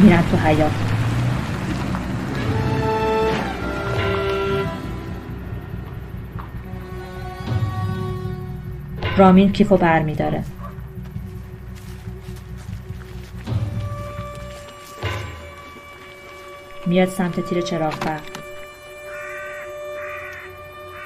[0.00, 0.72] میرن تو حیات
[9.16, 10.44] رامین کیفو بر میداره
[16.92, 18.20] میاد سمت تیر چراغ برق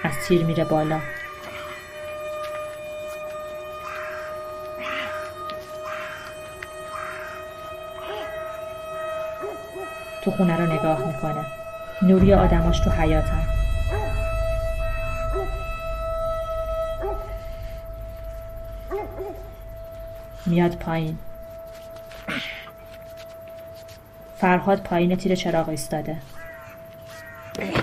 [0.05, 1.01] از تیر میره بالا.
[10.25, 11.47] تو خونه رو نگاه می‌کنه.
[12.03, 13.47] نوری آدماش تو حیاتن
[20.47, 21.19] میاد پایین.
[24.47, 26.17] فرهاد پایین تیر چراغ ایستاده.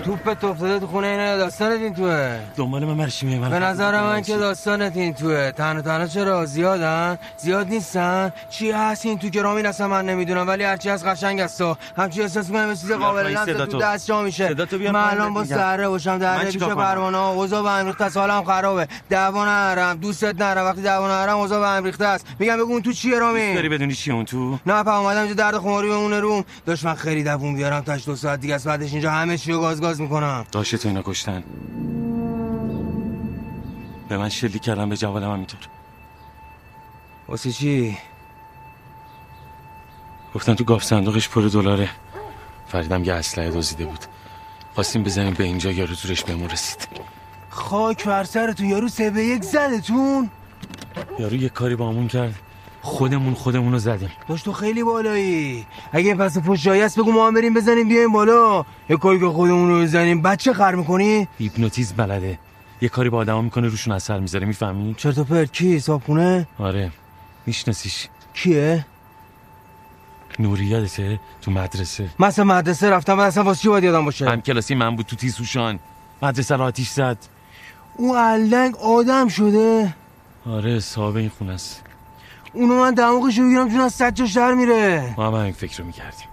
[0.04, 2.38] توپت افتاده تو خونه اینه داستانت این توه.
[2.56, 5.52] دنبال من مرشی میگم به نظر من که داستانت این توه.
[5.56, 10.48] تنها تنها چرا؟ زیادن؟ زیاد نیستن؟ چی هست این تو که رامین اصلا من نمی‌دونم.
[10.48, 13.78] ولی هرچی از قشنگ است و همچی احساس می‌کنم چیز قابل لمس تو.
[13.78, 14.54] دست جا میشه.
[14.92, 15.44] من الان با.
[15.44, 18.88] سهره باشم در پیش؟ پروانه ها اوضاع به هم ریخته حالم خرابه.
[19.10, 20.64] دعوا نرم دوستت نرم.
[20.64, 22.26] وقتی دعوا نرم اوضاع به هم ریخته است.
[22.38, 25.34] میگم بگو اون تو چیه رامین؟ داری بدونی چیه اون تو؟ نه پا اومدم اینجا
[25.34, 26.44] درد خماری بمونه روم.
[26.66, 28.66] داشت من خیلی دووم بیارم تاش دو ساعت دیگه است.
[28.66, 30.46] بعدش اینجا همه چی رو گاز گاز می‌کنم.
[30.52, 31.44] داشت تو اینا کشتن.
[34.08, 35.60] به من شلیک کردن به جوالم همینطور
[37.28, 37.98] واسه چی؟
[40.34, 41.90] گفتن تو گاف صندوقش پر دلاره.
[42.66, 44.04] فریدم یه اسلحه دزدیده بود.
[44.74, 46.88] خواستیم بزنیم به اینجا یارو زورش بهمون رسید.
[47.50, 50.30] خاک بر سرتون یارو سه به یک زدتون.
[51.18, 52.34] یارو یه کاری با همون کرد.
[52.84, 54.10] خودمون خودمون رو زدیم.
[54.28, 55.66] داشت تو خیلی بالایی.
[55.92, 58.64] اگه پس پشت جایی است بگو ما هم بریم بزنیم بیایم بالا.
[58.88, 62.38] یه کاری که خودمون رو بزنیم بچه خر می‌کنی؟ هیپنوتیزم بلده.
[62.80, 65.52] یه کاری با آدما می‌کنه روشون اثر می‌ذاره می‌فهمی؟ چرت و پرت.
[65.52, 66.90] کی؟ صابخونه؟ آره.
[67.46, 68.08] میشناسیش.
[68.34, 68.86] کیه؟
[70.38, 72.08] نوری یادته؟ تو مدرسه.
[72.18, 75.16] من اصلا مدرسه رفتم اصلا واسه چی باید یادم باشه؟ هم کلاسی من بود تو
[75.16, 75.78] تیسوشان
[76.22, 77.18] مدرسه رو آتیش زد.
[77.96, 79.94] اون علنگ آدم شده.
[80.46, 81.83] آره صاحب این خونه است.
[82.54, 85.14] اونو من دماغش رو بگیرم چون از سجاش در میره.
[85.16, 86.28] ما هم همین فکر رو می‌کردیم.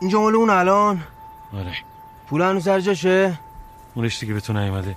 [0.00, 1.02] اینجا مال اون الان.
[1.54, 1.72] آره.
[2.28, 3.38] پول هنوز سر جاشه.
[3.94, 4.96] اونش دیگه به تو نیومده.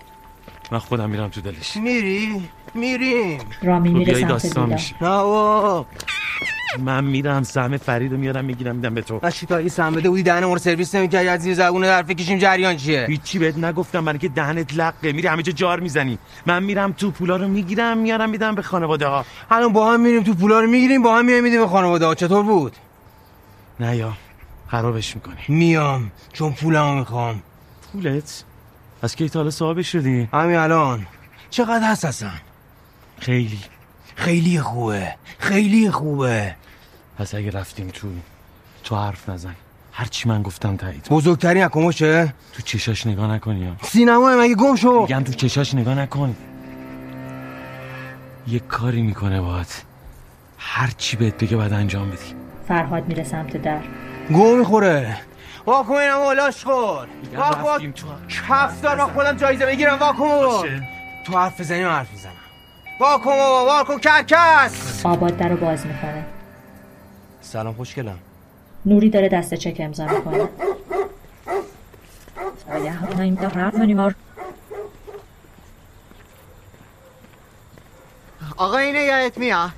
[0.72, 1.78] من خودم میرم تو دلش.
[1.78, 3.40] میری؟ میریم.
[3.64, 5.86] رامین تو میره سمت داستان ویلا میشه نه
[6.80, 9.20] من میرم سهم فرید رو میارم می‌گیرم میدم به تو.
[9.24, 12.78] نشی تا اگه سم بده بودی دهن سرویس نمی‌کردی از زیر زبونه در کشیم جریان
[12.78, 16.18] چیه؟ هیچی بهت نگفتم برای که دهنت لقه میری همه جا جار می‌زنی.
[16.46, 19.26] من میرم تو پولا رو می‌گیرم میارم میدم به خانواده ها.
[19.52, 22.16] الان با هم میریم تو پولا رو می‌گیریم با هم میایم میدیم به خانواده ها.
[22.16, 22.76] چطور بود؟
[23.80, 24.14] نه یا
[24.68, 25.36] خرابش می‌کنی.
[25.48, 27.42] میام چون پولمو می‌خوام.
[27.94, 28.44] پولت؟
[29.02, 31.08] از کی تا حالا صاحبش شدی؟ همین الان.
[31.50, 32.30] چقدر هست اصلا
[33.24, 33.60] خیلی.
[34.16, 35.16] خیلی خوبه.
[35.40, 36.56] خیلی خوبه.
[37.18, 38.08] پس اگه رفتیم تو
[38.84, 39.56] تو حرف نزن.
[39.92, 41.08] هرچی من گفتم تایید.
[41.10, 45.02] بزرگترین اکموشه تو چشاش نگاه نکنی یا سینما مگه گم شو.
[45.02, 46.36] میگم تو چشاش نگاه نکن.
[48.48, 49.84] یه کاری می‌کنه باهات.
[50.58, 52.36] هر چی بهت بگه باید انجام بدی.
[52.68, 53.82] فرهاد میره سمت در.
[54.30, 55.18] گو می‌خوره.
[55.66, 57.08] واکن اینم اولاش خور.
[57.36, 60.80] واکن رفتیم تو کف دار من خودم جایزه بگیرم واکن
[61.26, 62.33] تو حرف بزنی من حرف می‌زنم.
[63.04, 65.06] واکن بابا واکن کرکس!
[65.06, 66.26] آباد در رو باز می‌کنه.
[67.42, 68.20] سلام خوشگلم.
[68.86, 70.50] نوری داره دست چک امضا می‌کنه.
[78.58, 79.72] آقا اینه یادت میاد؟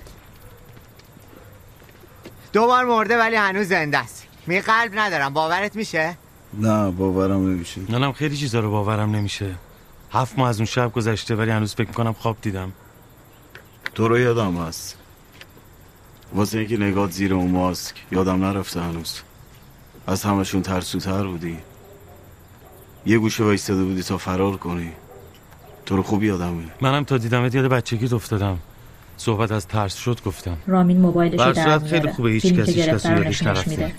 [2.53, 4.27] دو بار مرده ولی هنوز زنده است.
[4.47, 5.33] می قلب ندارم.
[5.33, 6.17] باورت میشه؟
[6.53, 7.81] نه باورم نمیشه.
[7.89, 9.55] منم خیلی چیزا رو باورم نمیشه.
[10.11, 12.71] هفت ماه از اون شب گذشته ولی هنوز فکر می‌کنم خواب دیدم.
[13.95, 14.97] تو رو یادم هست.
[16.33, 19.21] واسه اینکه نگات زیر اون ماسک یادم نرفته هنوز.
[20.07, 21.57] از همشون ترسوتر بودی.
[23.05, 24.91] یه گوشه وایستاده بودی تا فرار کنی.
[25.85, 26.63] تو رو خوب یادمه.
[26.81, 28.59] منم تا دیدمت یاد بچگیت افتادم.
[29.17, 30.57] صحبت از ترس شد گفتم.
[30.67, 33.93] رامین موبایلش رو در خیلی خوبه، هیچ کسی هیچ گرفته کسی رو یادش نرفته.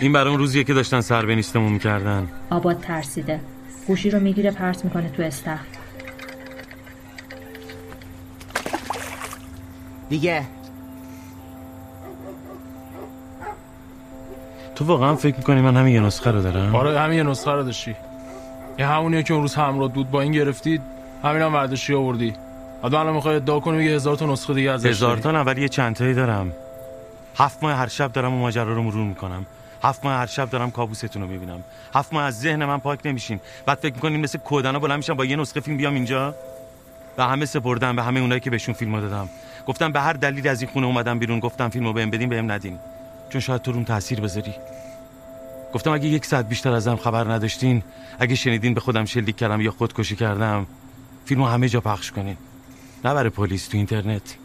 [0.00, 2.28] این برای اون روزیه که داشتن سر به نیستمون می‌کردن.
[2.50, 3.40] آباد ترسیده.
[3.86, 5.58] گوشی رو می‌گیره پرت می‌کنه تو استخر.
[10.08, 10.42] دیگه.
[14.74, 17.62] تو واقعا فکر می‌کنی من همین یه نسخه رو دارم؟ آره همین یه نسخه رو
[17.62, 17.96] داشتی.
[18.78, 20.82] یه همونیه که اون روز همراه بود با این گرفتید
[21.22, 22.34] همین هم برداشتی آوردی.
[22.82, 25.62] حالا الان می‌خوای ادعا کنی یه هزار تا نسخه دیگه ازش هزار؟ تا نه ولی
[25.62, 26.52] یه چند تایی دارم.
[27.36, 29.46] هفت ماه هر شب دارم اون ماجرا رو مرور می‌کنم.
[29.82, 31.64] هفت ماه هر شب دارم کابوستون رو می‌بینم.
[31.94, 35.24] هفت ماه از ذهن من پاک نمیشین بعد فکر می‌کنین مثل کودنا بلند میشم با
[35.24, 36.34] یه نسخه فیلم بیام اینجا.
[37.16, 39.28] به همه سپردم به همه اونایی که بهشون فیلمو دادم.
[39.66, 42.78] گفتم به هر دلیلی از این خونه اومدم بیرون گفتم فیلمو بهم بدین بهم ندین.
[43.28, 44.54] چون شاید تو روم تاثیر بذاری.
[45.74, 47.82] گفتم اگه یک ساعت بیشتر ازم خبر نداشتین
[48.18, 50.66] اگه شنیدین به خودم شلیک کردم یا خودکشی کردم
[51.24, 52.36] فیلمو همه جا پخش کنین.
[53.04, 54.36] نه برای پلیس تو اینترنت.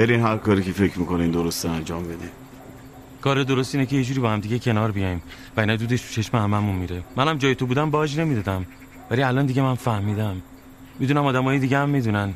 [0.00, 2.28] برین هر کاری که فکر می‌کنین درسته انجام بدین
[3.20, 5.22] کار درست اینه که یه جوری با هم دیگه کنار بیایم.
[5.56, 7.04] و اینا دودش تو چشم هممون میره.
[7.16, 8.66] منم جای تو بودم باج نمی‌دادم.
[9.10, 10.42] ولی الان دیگه من فهمیدم.
[10.98, 12.34] می‌دونم آدمای دیگه هم می‌دونن.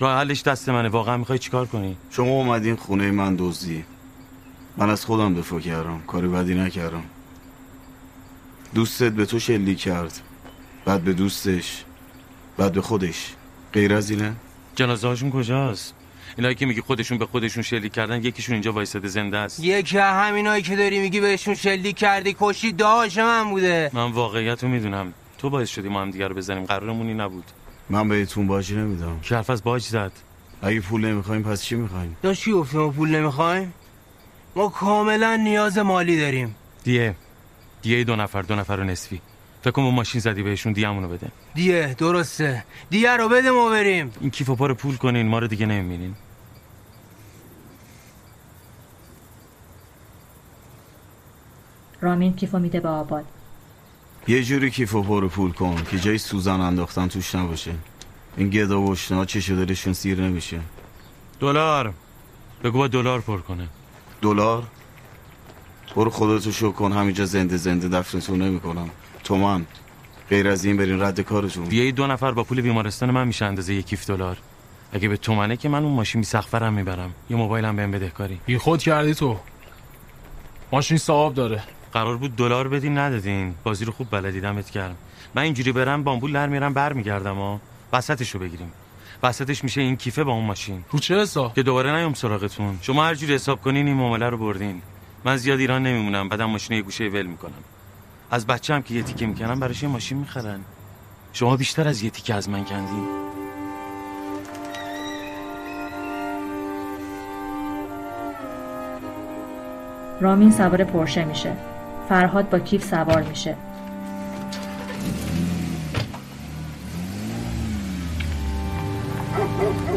[0.00, 0.88] راه حلش دست منه.
[0.88, 3.84] واقعا می‌خوای چیکار کنی؟ شما اومدین خونه من دزدی.
[4.76, 6.00] من از خودم دفاع کردم.
[6.06, 7.02] کاری بدی نکردم.
[8.74, 10.20] دوستت به تو شلیک کرد.
[10.84, 11.84] بعد به دوستش.
[12.56, 13.34] بعد به خودش.
[13.72, 14.32] غیر از اینه؟
[14.74, 15.95] جنازه هاشون کجاست؟
[16.36, 19.60] اینایی که میگی خودشون به خودشون شلیک کردن یکیشون اینجا وایساده زنده است.
[19.60, 23.90] یکی از همینایی که داری میگی بهشون شلیک کردی کشی داش من بوده.
[23.92, 25.12] من واقعیت رو می‌دونم.
[25.38, 26.64] تو باعث شدی ما هم دیگه رو بزنیم.
[26.64, 27.44] قرارمون این نبود.
[27.90, 29.20] من بهتون باجی نمیدم.
[29.30, 30.12] حرف از باج زد؟
[30.62, 33.74] اگه پول نمی‌خوایم پس چی می‌خوایم؟ داشت چی ما پول نمی‌خوایم؟
[34.56, 36.54] ما کاملا نیاز مالی داریم.
[36.84, 37.14] دیه.
[37.82, 39.20] دیه دو نفر دو نفر و نصفی.
[39.62, 41.28] فکر کن با ماشین زدی بهشون دیامونو بده.
[41.54, 42.64] دیه درسته.
[42.90, 44.12] دیه رو بده ما بریم.
[44.20, 46.14] این کیف و پا رو پول کنین ما رو دیگه نمی‌بینین.
[52.06, 53.24] رامین کیفو میده به آباد.
[54.28, 57.74] یه جوری کیف و پر پول کن که جای سوزن انداختن توش نباشه.
[58.36, 60.60] این گدا و اشنا چش دلشون سیر نمیشه.
[61.40, 61.94] دلار.
[62.64, 63.68] بگو با دلار پر کنه.
[64.22, 64.62] دلار؟
[65.96, 68.90] برو خودتو شو کن همینجا زنده زنده دفنتون نمی‌کنم.
[69.24, 69.66] تومن
[70.30, 71.64] غیر از این برین رد کارتون.
[71.64, 74.36] بیایی دو نفر با پول بیمارستان من میشه اندازه یک کیف دلار.
[74.92, 77.14] اگه به تومنه که من اون ماشین بی سقفرم می‌برم.
[77.30, 79.36] یه موبایلم بهم بدهکاری بی خود کردی تو.
[80.72, 81.62] ماشین صاحب داره.
[81.96, 83.54] قرار بود دلار بدین ندادین.
[83.64, 84.96] بازی رو خوب بلدی دمت گرم.
[85.34, 87.60] من اینجوری برم بامبول در میرم برمیگردم ها.
[87.92, 88.72] وسطش رو بگیریم.
[89.22, 90.84] وسطش میشه این کیفه با اون ماشین.
[90.90, 92.78] رو چه حساب؟ که دوباره نیام سراغتون.
[92.82, 94.82] شما هر جوری حساب کنین این معامله رو بردین.
[95.24, 97.64] من زیاد ایران نمیمونم بعدم ماشین یه گوشه ول می‌کنم.
[98.30, 100.60] از بچه هم که یه تیکه می‌کنم براش یه ماشین می‌خرن.
[101.32, 103.06] شما بیشتر از یه تیکه از من کندین.
[110.20, 111.75] رامین سوار پرشه میشه.
[112.08, 113.56] فرهاد با کیف سوار میشه.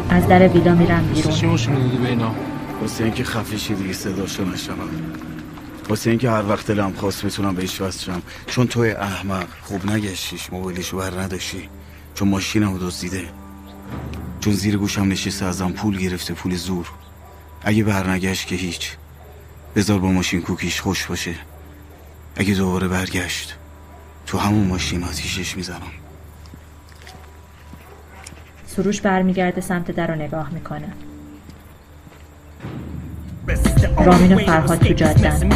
[0.09, 1.33] از در ویلا میرن بیرون.
[1.33, 2.35] چی دادی به اینا؟
[2.81, 4.89] واسه اینکه خفشی دیگه صداشو نشنم
[5.89, 8.21] واسه اینکه هر وقت دلم خواست می‌تونم بهش وصل شم.
[8.47, 11.69] چون توی احمق خوب نگشتیش موبایلشو بر نداشتی.
[12.15, 13.25] چون ماشینمو دزدیده.
[14.39, 16.91] چون زیر گوشم نشسته ازم پول گرفته پول زور.
[17.63, 18.91] اگه برنگشت که هیچ.
[19.75, 21.35] بذار با ماشین کوکیش خوش باشه.
[22.39, 23.55] اگه دوباره برگشت
[24.25, 25.91] تو همون ماشین آتیشش می‌زنم
[28.67, 30.87] سروش برمیگرده سمت در رو نگاه می‌کنه
[34.05, 35.49] رامین و فرهاد تو جادن.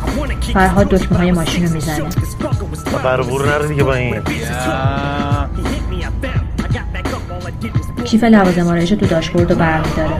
[0.00, 2.04] I wanna kick فرهاد دکمه های ماشین رو می‌زنه.
[3.04, 4.20] بربور نره دیگه با این.
[8.04, 10.10] کیف لوازم آرایش تو داشبورد رو برمیداره.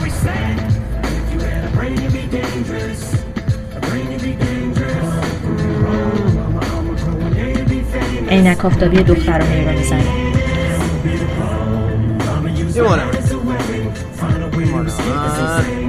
[8.29, 9.45] عینک آفتابی دختر رو
[9.79, 10.05] می‌زنه.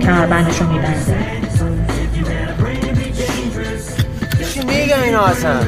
[0.02, 1.51] کمربندش رو میبنده.
[5.02, 5.60] اینا اصلا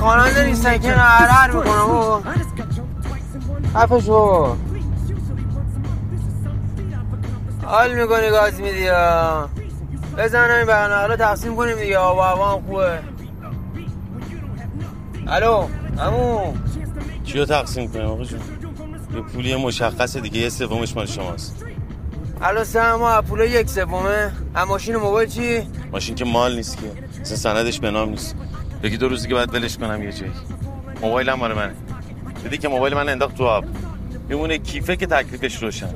[0.00, 2.20] خواننده نیستن که هر می‌کنم و
[3.74, 4.56] حرفش بابا
[7.64, 8.88] حال می‌کنی گاز میدی
[10.18, 11.98] بزن همین برنامه حالا تقسیم کنیم دیگه.
[11.98, 12.98] آب و هوا هم خوبه.
[15.26, 15.66] الو
[15.98, 16.54] همون
[17.24, 18.40] چی رو تقسیم کنیم آقا جون؟
[19.14, 21.64] یه پولی مشخص دیگه یه سومش مال شماست.
[22.42, 24.32] الان سه ما پولا یک سومه.
[24.54, 27.20] هم ماشین و موبایل چی؟ ماشین که مال نیست که.
[27.20, 28.36] اصلا سندش به نام نیست.
[28.82, 30.32] یکی دو روزی که بعد ولش کنم یه جایی.
[31.02, 31.74] موبایلم مال منه.
[32.42, 33.64] دیدی که موبایل من انداخت تو آب.
[34.28, 35.94] میمونه کیفه که تکلیفش روشن.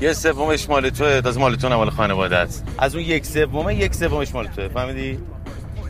[0.00, 1.20] یه سومش مال توه.
[1.20, 4.68] تازه مال تو نه مال خانوادت از اون یک سومه یک سومش مال توه.
[4.68, 5.18] فهمیدی؟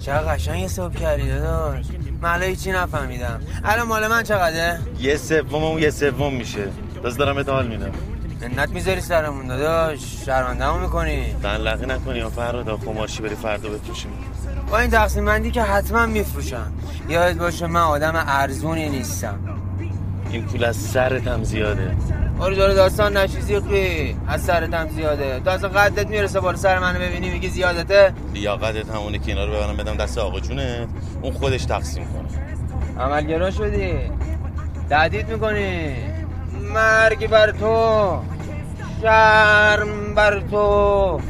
[0.00, 1.86] چقدر قشنگ حساب کردی داداش.
[2.20, 3.40] من هیچی نفهمیدم.
[3.64, 6.68] الان مال من چقدره؟ یه سوم اون یه سوم میشه.
[7.02, 7.92] باز دارم حال میدم.
[8.48, 11.34] منت می‌ذاری سرمون داداش شرمنده می‌کنی.
[11.42, 14.10] تنلقی نکنی یا فردا خماشی بری فردا بفروشیم.
[14.70, 16.72] با این تقسیم بندی که حتما میفروشم
[17.08, 19.38] یاد باشه من آدم ارزونی نیستم.
[20.30, 21.96] این پول از سرت هم زیاده.
[22.40, 25.40] آره داره داستان نشیزی قی از سرت هم زیاده.
[25.44, 29.52] تو اصلا قدت می‌رسه بالا سر منو ببینی میگی زیادته؟ لیاقتت همونه که اینا رو
[29.52, 30.88] ببرم بدم دست آقا جونت
[31.22, 33.04] اون خودش تقسیم کنه.
[33.04, 33.94] عملگرا شدی.
[34.90, 35.96] تهدید می‌کنی.
[36.74, 38.20] مرگ بر تو.
[39.02, 41.20] شرم بر تو.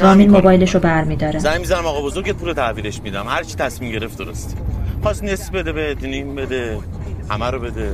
[0.00, 3.28] رامین موبایلش رو برمیداره زنگ می‌زنم آقا بزرگت پول تحویلش میدم.
[3.28, 4.56] هر چی تصمیم گرفت درست.
[5.02, 6.78] خواست نصف بده بهت نیم بده
[7.30, 7.92] همه رو بده.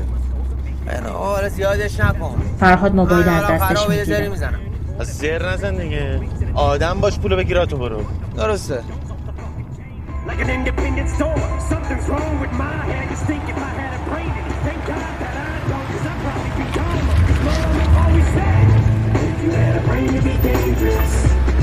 [1.48, 2.42] زیادش نکن.
[2.60, 4.30] فرهاد موبایل از دستش می‌گیره.
[5.00, 6.20] از زر نزن دیگه.
[6.54, 8.04] آدم باش پولو بگیر تو برو.
[8.36, 8.80] درسته.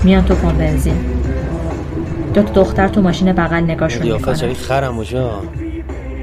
[0.04, 1.06] میان تو پمپ بنزین.
[2.34, 5.22] دو تا دختر تو ماشین بغل نگاهشون قیافه می‌کنن چایی خرم باشه.
[5.22, 5.42] ها.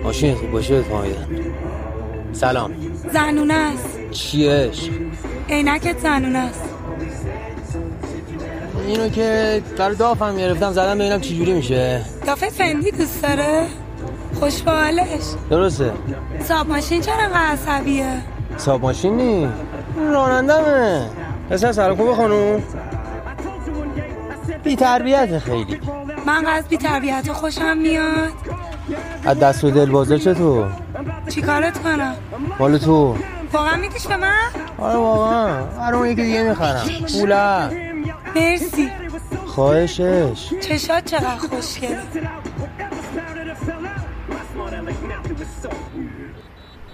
[0.05, 1.27] ماشین خوب باشه بهت فهمیدن
[2.33, 2.71] سلام.
[3.13, 3.99] زنونه است.
[4.11, 4.91] چیش
[5.49, 6.65] عینکت زنونه است.
[8.89, 12.01] اینو که در دافم گرفتم زدم ببینم چی جوری میشه.
[12.27, 13.67] دافه فندی دوست داره؟
[14.41, 14.63] خوش
[15.51, 15.93] درسته.
[16.45, 18.07] صاحب ماشین چرا انقدر عصبیه؟
[18.57, 19.49] صاحب ماشین نی.
[20.13, 21.07] رانندمه.
[21.51, 22.63] پسر سلام خوبه خانوم؟
[24.65, 25.81] بی تربیت خیلی.
[26.27, 28.33] من از بی تربیت خوشم میاد.
[29.25, 30.73] از دست و دل بازار چطور
[31.29, 32.15] چیکارت کنم؟
[32.59, 33.17] مال تو.
[33.53, 34.35] واقعا میدیش به من؟
[34.79, 35.67] آره واقعا.
[35.81, 36.87] هر اون یکی دیگه می‌خرم.
[37.13, 37.69] پوله.
[38.37, 38.91] مرسی.
[39.47, 40.51] خواهشش.
[40.61, 41.99] چشات چقدر خوشگله.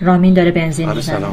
[0.00, 1.26] رامین داره بنزین می‌زنه.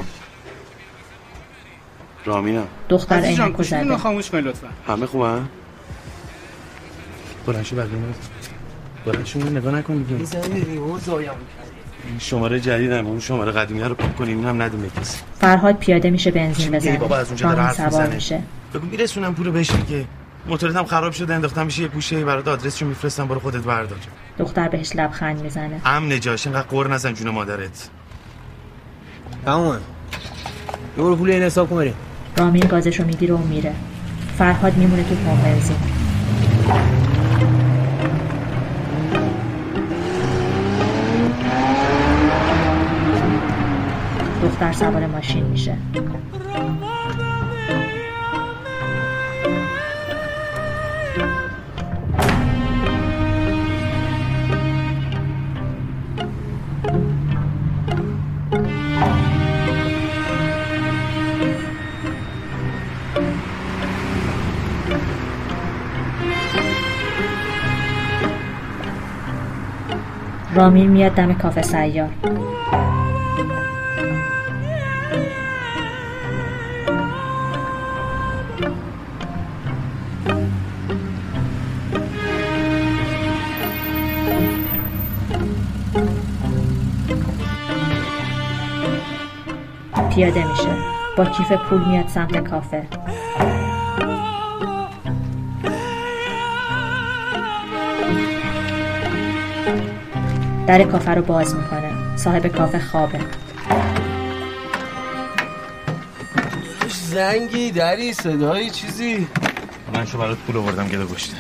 [2.26, 5.48] سلام رامینم دختر رو زده خاموش کنید لطفا؟ همه خوبن؟
[7.46, 7.90] بلنشو بقیه
[9.06, 10.40] بلنشو نگاه نکن دیگه.
[12.10, 15.18] این شماره جدیدم اون شماره قدیمی رو پاک کنیم اینم ندیم به کسی.
[15.40, 16.98] فرهاد پیاده میشه بنزین بزنه.
[16.98, 18.16] بابا از اونجا داره حرف می‌زنه.
[18.16, 18.42] میشه.
[18.74, 20.06] بگو میرسونم پولو بهش که
[20.48, 23.98] موتورت هم خراب شده انداختم میشه یه گوشه برات آدرسشو میفرستم برو خودت بردار.
[24.38, 25.82] دختر بهش لبخند می‌زنه.
[25.86, 27.90] امن جاش اینقدر قور نزن جون مادرت.
[29.46, 29.80] تمومه.
[30.98, 31.96] یه برو پول این حساب کن بریم.
[32.38, 33.74] رامین گازشو می‌گیره و میره.
[34.38, 35.78] فرهاد میمونه تو پمپ بنزین.
[44.44, 45.78] دختر سوار ماشین میشه.
[70.56, 72.10] رامین میاد دم کافه سیار.
[90.10, 90.70] پیاده میشه.
[91.18, 93.03] با کیف پول میاد سمت کافه.
[100.68, 102.18] در کافه رو باز می‌کنه.
[102.18, 103.20] صاحب کافه خوابه.
[107.10, 109.28] زنگی دری صدایی چیزی؟
[109.94, 111.36] من شو برات پول آوردم گله گشته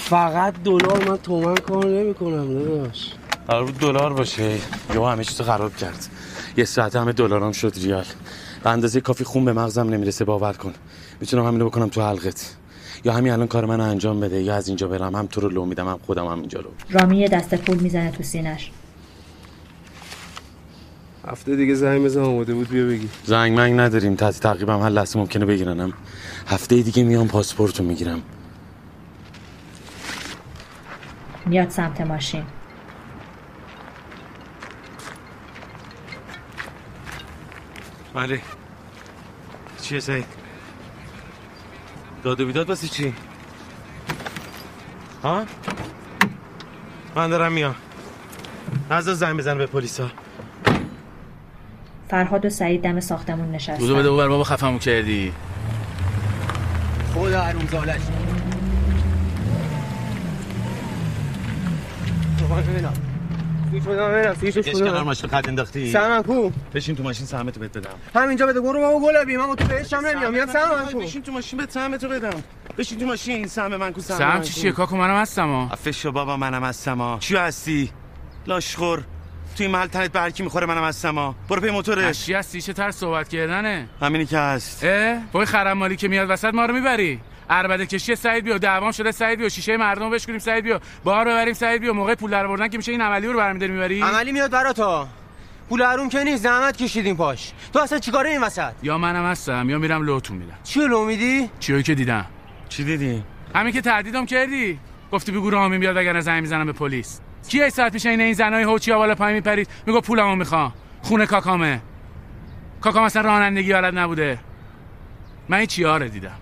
[0.00, 3.12] فقط دلار من تومن کار نمی‌کنم داداش.
[3.48, 4.58] قرار بود دلار باشه.
[4.94, 6.06] یا همه چیزو خراب کرد.
[6.56, 8.04] یه ساعت همه دلارام شد ریال.
[8.64, 10.74] به اندازه کافی خون به مغزم نمی‌رسه باور کن.
[11.20, 12.56] می‌تونم همینو بکنم تو حلقت.
[13.04, 15.64] یا همین الان کار من انجام بده یا از اینجا برم هم تو رو لو
[15.64, 18.70] میدم هم خودم هم اینجا رو رامین یه دست پول می‌زنه تو سینش
[21.26, 23.08] هفته دیگه زنگ بزن آماده بود بیا بگی.
[23.24, 24.14] زنگ منگ نداریم.
[24.14, 25.92] تحت تعقیبم هر لحظه ممکنه بگیرنم.
[26.46, 28.22] هفته دیگه میام پاسپورت رو می‌گیرم.
[31.46, 32.42] میاد سمت ماشین.
[38.14, 38.40] بله.
[39.82, 40.41] چیه سعید؟
[42.22, 43.14] داد و بیداد واسه چی؟
[45.22, 45.44] ها؟
[47.16, 47.74] من دارم میام.
[48.90, 50.10] نزد زنگ بزن به پلیسا.
[52.08, 53.76] فرهاد و سعید دم ساختمون نشستن.
[53.76, 55.32] بودو بده ببر بابا خفمو کردی.
[57.14, 58.00] خدا حروم زالش.
[62.68, 62.92] ببینم.
[64.40, 67.90] سویچش اش کنار ماشین خط انداختی؟ سمن کو؟ بشین تو ماشین سهمتو بهت بدم.
[68.14, 70.32] همینجا بده برو بابا گلابی من تو بهش هم نمیام.
[70.32, 72.42] میام سمن کو؟ بشین تو ماشین بهت سهمتو بدم.
[72.78, 74.40] بشین تو ماشین سهم من کو سهم سهم.
[74.40, 75.68] چیه؟ کاکو منم هستم ها.
[75.72, 77.16] افش بابا منم هستم ها.
[77.20, 77.90] چی هستی؟
[78.46, 79.02] لاشخور.
[79.56, 81.34] توی محل تنت برکی می‌خوره منم هستم ها.
[81.48, 82.26] برو پی موتورش.
[82.26, 84.84] چی هستی؟ چه تر صحبت کردنه؟ همینی که هست.
[84.84, 87.20] اه؟ وای خرم مالی که میاد وسط ما رو می‌بری.
[87.52, 90.80] عربده کشی سعید بیا دعوام شده سعید بیا شیشه مردم بشکنیم سعید بیا.
[91.04, 91.92] بار ببریم سعید بیا.
[91.92, 95.06] موقع پول در آوردن که میشه این عملی رو برمیداری می‌بری؟ عملی میاد برا تو
[95.68, 97.52] پول حروم که نیست زحمت کشیدیم پاش.
[97.72, 100.58] تو اصلا چیکاره این وسط؟ یا منم هستم یا میرم لوتون میدم.
[100.64, 102.26] چی لو میدی؟ چیو که دیدم.
[102.68, 103.24] چی دیدی؟
[103.54, 104.78] همین که تهدیدم کردی.
[105.12, 107.20] گفتی بگو رامین بیاد وگرنه زنگ می‌زنم به پلیس.
[107.48, 110.72] کی ای ساعت پیش این این زنای هوچی بالا پای میپرید؟ میگو پولمو می‌خوام.
[111.02, 111.80] خونه کاکامه.
[112.80, 114.38] کاکام اصلا رانندگی بلد نبوده.
[115.48, 116.38] من این چیاره دیدم.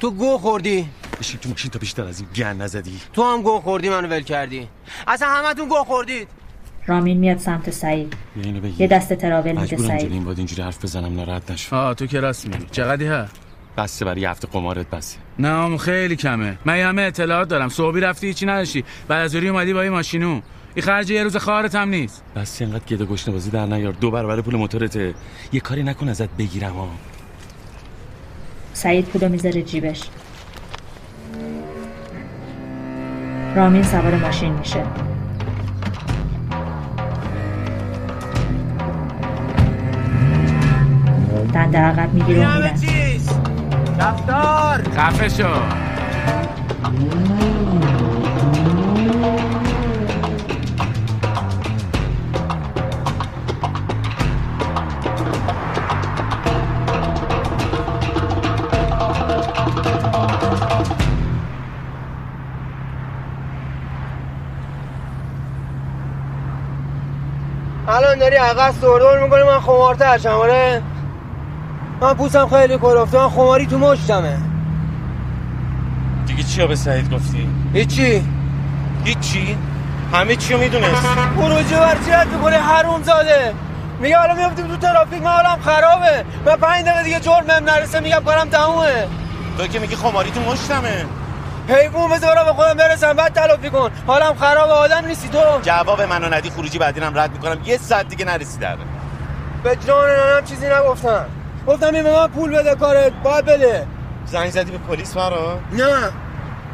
[0.00, 0.88] تو گو خوردی؟
[1.20, 3.00] بشین تو ماشین تا بیشتر از این گن نزدی.
[3.12, 4.68] تو هم گو خوردی منو ول کردی.
[5.06, 6.28] اصلا همتون گو خوردید.
[6.86, 8.14] رامین میاد سمت سعید.
[8.78, 10.12] یه دست تراول میده سعید.
[10.12, 11.76] این واد اینجوری حرف بزنم ناراحت نشو.
[11.76, 12.66] آه تو که راست میگی.
[12.70, 13.24] چقدی ها؟
[13.76, 15.18] بسته برای یه هفته قمارت بسه.
[15.38, 16.58] نه خیلی کمه.
[16.64, 17.68] من یه همه اطلاعات دارم.
[17.68, 18.84] صبحی رفتی هیچی نداشتی.
[19.08, 20.40] بعد از اومدی با این ماشینو.
[20.74, 22.22] این خرج یه روز خارت هم نیست.
[22.36, 23.92] بس اینقدر گده گشنه بازی در نیار.
[23.92, 25.14] دو برابر پول موتورته.
[25.52, 26.88] یه کاری نکن ازت بگیرم ها
[28.80, 30.02] سعید پولو می‌ذاره جیبش.
[33.56, 34.82] رامین سوار ماشین میشه.
[41.54, 43.30] دنده عقب می‌گیره و میرن چیز
[43.98, 45.48] رفتار خفه شو.
[68.20, 70.82] داری عقص دور می‌کنی من خمارتر شم آره؟
[72.00, 74.36] من پوسم خیلی کلفته من خماری تو مشتمه.
[76.26, 78.24] دیگه چیا به سعید گفتی؟ هیچی.
[79.04, 79.56] هیچی؟
[80.12, 81.06] همه چیو می‌دونست.
[81.36, 83.54] خروجی برچیت می‌کنی حروم زاده
[84.00, 86.24] میگه حالا میفتیم تو ترافیک من حالم خرابه.
[86.46, 89.06] من پنج دقیقه دیگه جرمم نرسه میگم کارم تمومه.
[89.58, 91.04] تو که میگی خماری تو مشتمه.
[91.70, 93.12] حیوان بذارم به خودم برسم.
[93.12, 93.90] بعد تلافی کن.
[94.06, 95.60] حالم خرابه آدم نیستی تو.
[95.62, 97.56] جواب منو ندی خروجی بعدینم رد می‌کنم.
[97.64, 98.76] یه ساعت دیگه نرسی در
[99.64, 101.26] به جان ننم چیزی نگفتم.
[101.66, 103.86] گفتم این به من پول بده کارت باید بده.
[104.26, 106.10] زنگ زدی به پلیس فرا نه.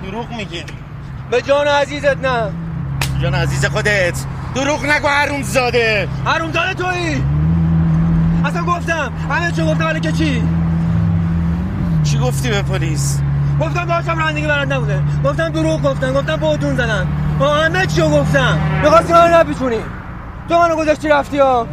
[0.02, 0.64] دروغ میگی.
[1.30, 2.52] به جان عزیزت نه.
[3.22, 4.14] جان عزیز خودت.
[4.54, 7.24] دروغ نگو حروم زاده حروم زاده تویی.
[8.44, 9.12] اصلا گفتم.
[9.30, 10.42] همه چه گفتم ولی که چی؟
[12.04, 13.20] چی گفتی به پلیس؟
[13.60, 15.02] گفتم داشتم رانندگی بلد نبوده.
[15.24, 17.06] گفتم دروغ گفتم گفتم بهتون زدن
[17.38, 19.80] با همه چی رو گفتم؟ می‌خواستی منو نپیچونی.
[20.48, 21.66] تو منو گذاشتی رفتی ها.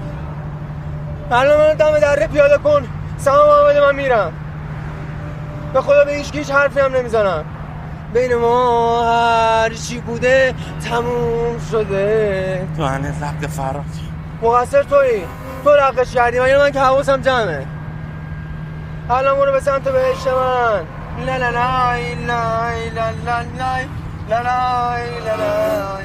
[1.32, 2.88] الان منو دم دره پیاده کن.
[3.18, 4.34] سلام محمد من میرم.
[5.74, 7.46] به خدا به هیچ هیچ حرفی هم نمی‌زنم.
[8.14, 10.54] بین ما هر چی بوده
[10.90, 12.68] تموم شده.
[12.78, 13.84] تو هنه رقد فراد
[14.42, 15.24] مقصر تویی.
[15.64, 17.66] تو رقش کردی من من که حواسم جمعه؟
[19.10, 21.03] الان برو به سمت بهشت من.
[21.20, 21.98] لا لا لا
[22.28, 23.88] لا لا لا لا
[24.30, 24.44] لا
[25.26, 26.04] لا لا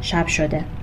[0.00, 0.77] شب شده.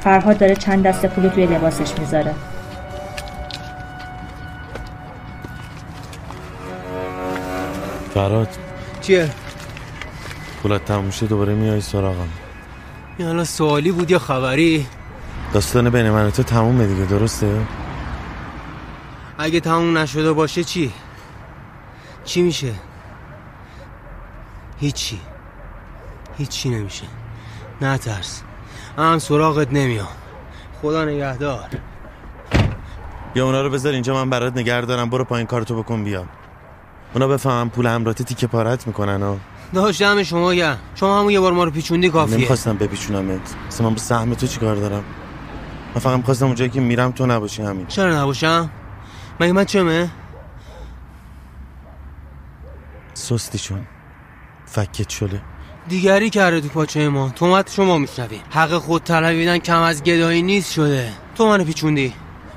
[0.00, 2.34] فرهاد داره چند دسته پول توی لباسش می‌ذاره
[8.14, 8.48] فراد
[9.00, 9.30] چیه؟
[10.62, 12.28] پولت تموم شد دوباره میای سراغم
[13.18, 14.86] این حالا سوالی بود یا خبری؟
[15.52, 17.66] داستان بین من و تو تمومه دیگه درسته؟
[19.38, 20.92] اگه تموم نشده باشه چی؟
[22.24, 22.72] چی میشه؟
[24.80, 25.20] هیچی
[26.38, 27.06] هیچی نمیشه
[27.80, 28.42] نه ترس
[28.98, 30.08] هم سراغت نمیام
[30.82, 31.68] خدا نگهدار.
[33.34, 35.10] یا اونا رو بذار اینجا من برات نگه دارم.
[35.10, 36.24] برو پایین کارتو بکن بیا.
[37.14, 39.36] اونا بفهمم پول همراته تیکه پارت می‌کنن و
[39.74, 42.36] داشتم شما گم شما همون یه بار ما رو پیچوندی کافیه.
[42.36, 43.54] نمی‌خواستم بپیچونمت.
[43.68, 45.04] اصلا من با سهم تو چیکار دارم؟
[45.94, 47.86] من فقط می‌خواستم اونجایی که میرم تو نباشی همین.
[47.86, 48.70] چرا نباشم؟
[49.40, 50.10] مگه من چمه؟
[53.14, 53.86] سستی چون
[54.66, 55.40] فکت شله.
[55.90, 57.28] دیگری کرده تو پاچه ما.
[57.28, 61.12] تومت شما میشنویم حق خود طلبیدن کم از گدایی نیست شده.
[61.34, 62.14] تو منو پیچوندی.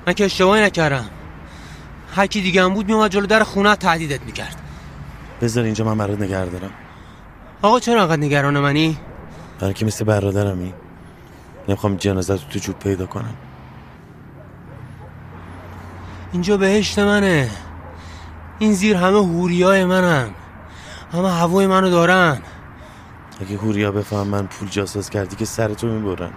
[0.08, 1.06] من که اشتباهی نکردم.
[2.16, 4.56] هر کی دیگه هم بود میومد جلو در خونه تهدیدت می‌کرد.
[5.42, 6.72] بذار اینجا من برات نگه دارم.
[7.62, 8.98] آقا چرا انقدر نگران منی؟
[9.60, 10.74] برای که مثل برادرمی
[11.68, 13.36] نمی‌خوام جنازت رو تو جوب پیدا کنم.
[16.34, 17.50] اینجا بهشت منه.
[18.60, 20.30] این زیر همه هوریای منن.
[21.14, 22.42] همه هوای منو دارن.
[23.44, 23.92] اگه هوریا
[24.24, 26.32] من پول جاساز کردی که سرتو می‌برن.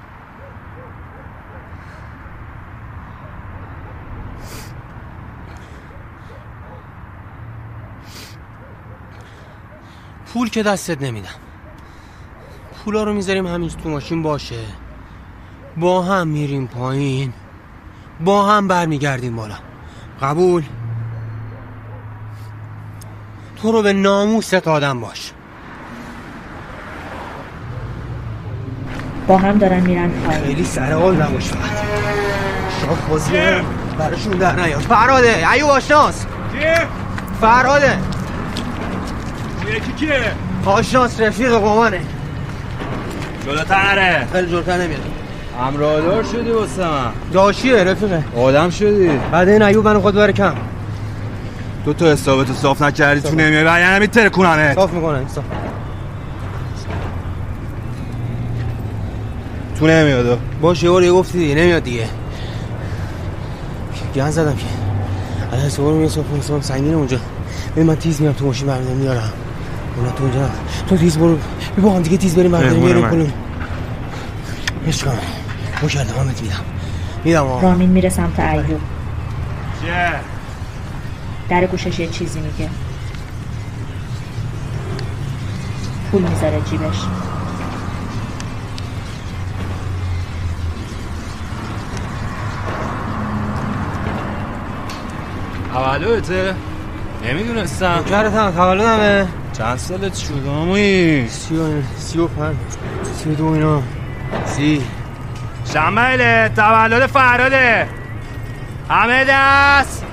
[10.26, 11.28] پول که دستت نمیدم.
[12.84, 14.64] پولا رو می‌ذاریم همینجا تو ماشین باشه.
[15.76, 17.32] با هم میریم پایین.
[18.20, 19.56] با هم برمیگردیم بالا.
[20.22, 20.64] قبول؟
[23.56, 25.32] تو رو به ناموست آدم باش.
[29.26, 30.42] با هم دارن میرن پایین.
[30.44, 31.60] خیلی سر حال نباش فقط
[32.80, 33.32] شاخ بازی
[33.98, 36.26] براشون در نیاد فراده ایو آشناس؟
[37.40, 37.98] فراده
[39.68, 40.20] یکی کیه؟
[40.64, 42.00] آشناس رفیق قمانه
[43.46, 45.00] جلوتر نره خیلی جلوتر نمیاد.
[45.68, 47.10] امرادار شدی واسه من.
[47.32, 48.24] داشیه رفیقه.
[48.36, 50.54] آدم شدی؟ بعد این ایوب منو خود بره کم.
[51.84, 53.64] تو تو حسابتو صاف نکردی تو نمیای.
[53.64, 55.44] و یعنی میتره کننه صاف می‌کنه صاف.
[59.78, 60.38] تو نمیاد.
[60.60, 62.08] باشه یه گفتی دیگه نمیاد دیگه.
[64.14, 64.64] گن زدم که.
[65.52, 67.18] الان صبح رو می‌رسم حسابم سنگینه اونجا.
[67.72, 69.32] ببین من تیز میام تو ماشین برمیدم میارم.
[69.96, 70.48] اونا تو اونجا
[70.88, 71.38] تو تیز برو.
[71.76, 73.10] بی با هم دیگه تیز بریم برداریم میاریم من.
[73.10, 73.32] کنیم
[74.88, 75.18] عشق کنم
[75.82, 76.54] مکرده همت میدم.
[77.24, 77.60] میدم آقا.
[77.60, 78.80] رامین میره سمت ایوب.
[79.82, 80.10] چیه؟
[81.48, 82.70] در گوشش یه چیزی میگه.
[86.10, 86.96] پول می‌ذاره جیبش.
[95.74, 96.54] تولدته
[97.24, 98.04] نمی‌دونستم.
[98.10, 99.26] کردم تولدمه.
[99.58, 102.56] چند سالت شد آموی؟ سی و سی و پنج.
[103.22, 103.82] سی و دو اینا.
[104.46, 104.82] سی.
[105.72, 107.88] شماله تولد فراده
[108.90, 110.04] همه دست.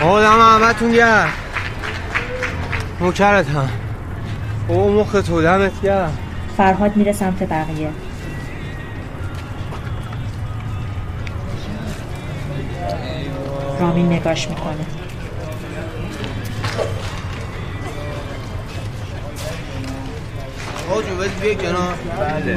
[0.00, 1.28] آدم همتون گرد
[3.00, 3.68] نوکرت هم
[4.68, 6.12] او مخ تو دمت گرد
[6.56, 7.90] فرهاد میره سمت بقیه.
[13.80, 14.86] رامین نگاش می‌کنه.
[21.20, 21.94] بس بیا کنار.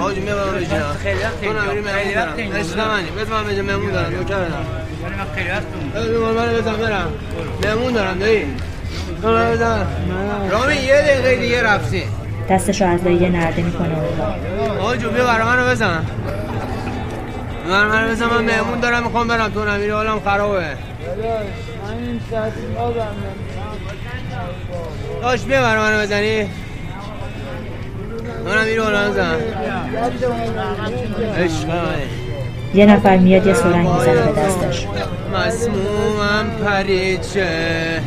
[0.02, 2.34] آجو می‌برم به جناب خیلی تو نمیری مهمون دارم.
[2.56, 4.12] عشق منی بس من مهمون دارم.
[5.36, 7.14] خیلی من منو بزن برم.
[7.64, 8.46] مهمون دارم دایی.
[9.22, 9.88] تو منو بزن
[10.50, 12.04] رامی یه دقیقه دیگه رفتی.
[12.50, 13.96] دستشو از لایه نرده می‌کنه.
[14.82, 16.06] آجو بیا برای منو بزن.
[17.70, 18.26] من منو بزن.
[18.26, 19.52] من مهمون دارم می‌خوام برم.
[19.52, 20.66] تو نمیری حالم خرابه.
[25.22, 26.50] داش بیا برای منو بزنی.
[28.46, 29.36] منم بزن
[31.38, 32.04] عشق منی
[32.74, 34.88] یه نفر میاد یه سرنگ می‌زنه به دستش.
[35.36, 38.02] مسمومم پریچه.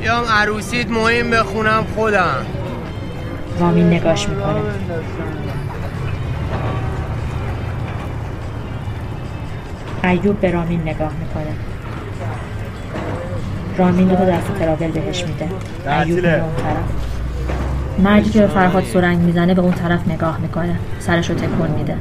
[0.00, 2.46] بیام عروسیت مهم بخونم خودم.
[3.60, 4.60] رامین نگاش می‌کنه.
[10.04, 11.54] ایوب به رامین نگاه می‌کنه.
[13.78, 15.48] رامین تا دست تراول بهش میده.
[15.90, 16.78] ایوب میره اون طرف.
[17.98, 20.78] مردی که به فرهاد سرنگ می‌زنه به اون طرف نگاه می‌کنه.
[20.98, 21.96] سرشو تکون میده.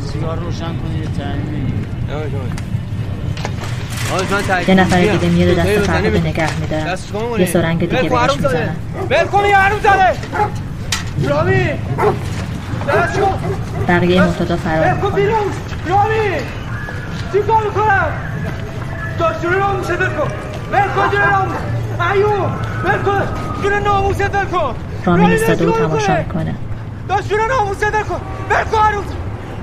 [0.00, 1.86] سیگار روشن کنید تعمیم
[4.68, 6.98] یه نفر دیگه میاد دست فرهاد نگه میده
[7.38, 8.76] یه سرنگ دیگه بهش می‌زنه
[9.10, 10.14] ول کن یه حروم زده
[11.28, 11.70] رامی
[13.88, 15.36] بقیه مرتضا فرار بیرون.
[15.88, 16.38] رامی
[17.32, 18.12] چی کار می‌کنم
[19.18, 20.30] داشتور ناموست ول کن.
[20.72, 21.56] ول کن جون ناموس
[22.12, 22.50] ایوب
[22.84, 23.22] ول کن.
[23.62, 24.74] جون ناموست ول کن.
[25.04, 26.44] رامین رامی ایستاده و تماشا می‌کنه.
[26.44, 26.54] می‌کنه.
[27.08, 28.20] داشت جون ناموست ول کن.
[28.50, 29.04] ول کن هنوز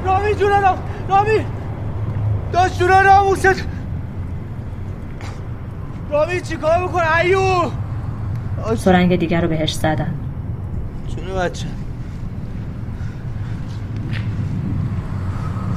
[0.06, 0.78] رامی جون نام
[1.10, 1.46] رامی
[2.54, 3.64] داشت جون ناموست
[6.12, 7.72] راوی چیکار می‌کنه؟ ایو!
[8.76, 10.14] سرنگ دیگر رو بهش زدن.
[11.16, 11.68] چونه بچه.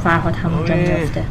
[0.04, 1.24] فرهاد همونجا میفته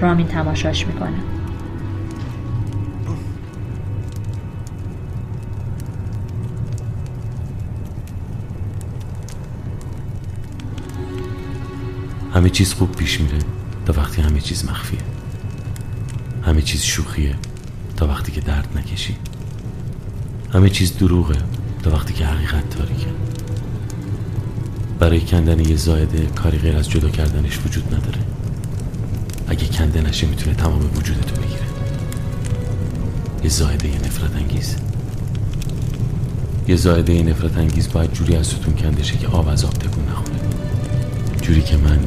[0.00, 1.39] رامین تماشاش می‌کنه.
[12.34, 13.38] همه چیز خوب پیش میره
[13.86, 14.98] تا وقتی همه چیز مخفیه.
[16.42, 17.34] همه چیز شوخیه
[17.96, 19.16] تا وقتی که درد نکشی.
[20.52, 21.36] همه چیز دروغه
[21.82, 23.06] تا وقتی که حقیقت تاریکه.
[24.98, 28.18] برای کندن یه زایده کاری غیر از جدا کردنش وجود نداره.
[29.48, 31.66] اگه کنده نشه می‌تونه تمام وجودتو بگیره.
[33.42, 34.76] یه زایده یه نفرت انگیز.
[36.68, 40.04] یه زایده یه نفرت انگیز باید جوری از ستون کندشه که آب از آب تکون
[40.08, 40.40] نخوره.
[41.42, 41.98] جوری که من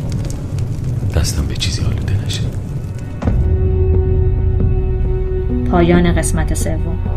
[1.16, 2.42] دستم به چیزی آلوده نشه.
[5.72, 7.13] پایان قسمت سوم.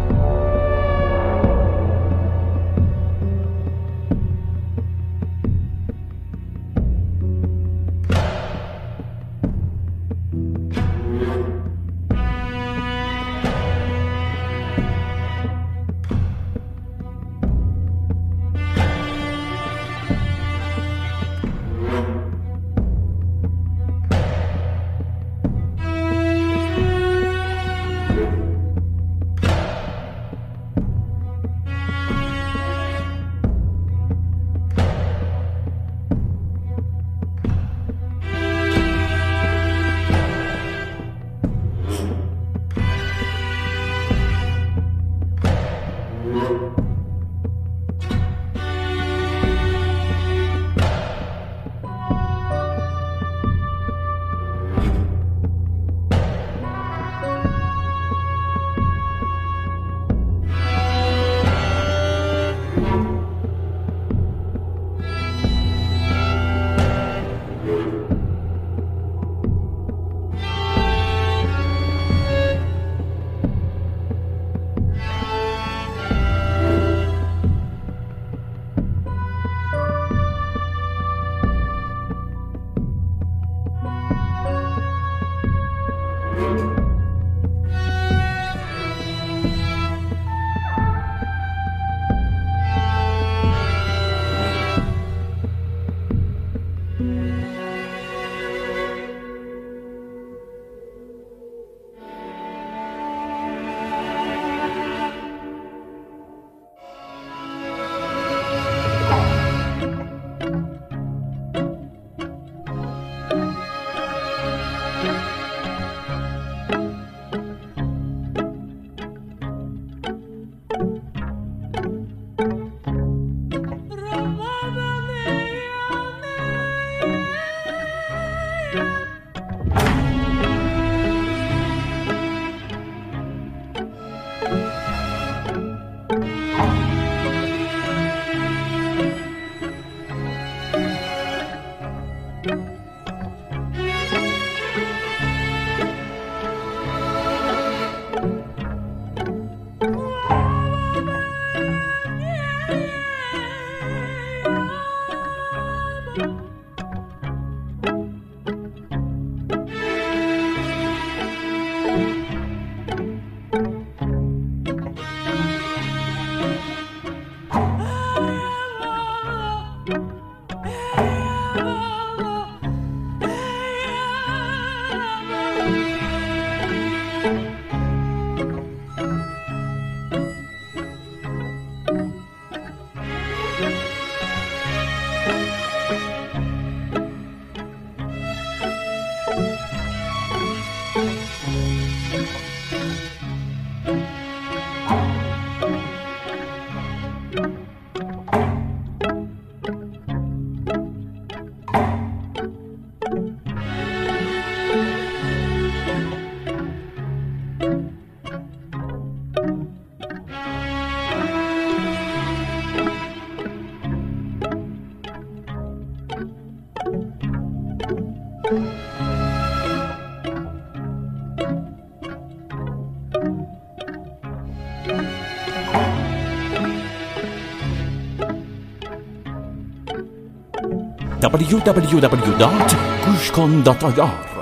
[231.40, 234.35] www.gushkon.ir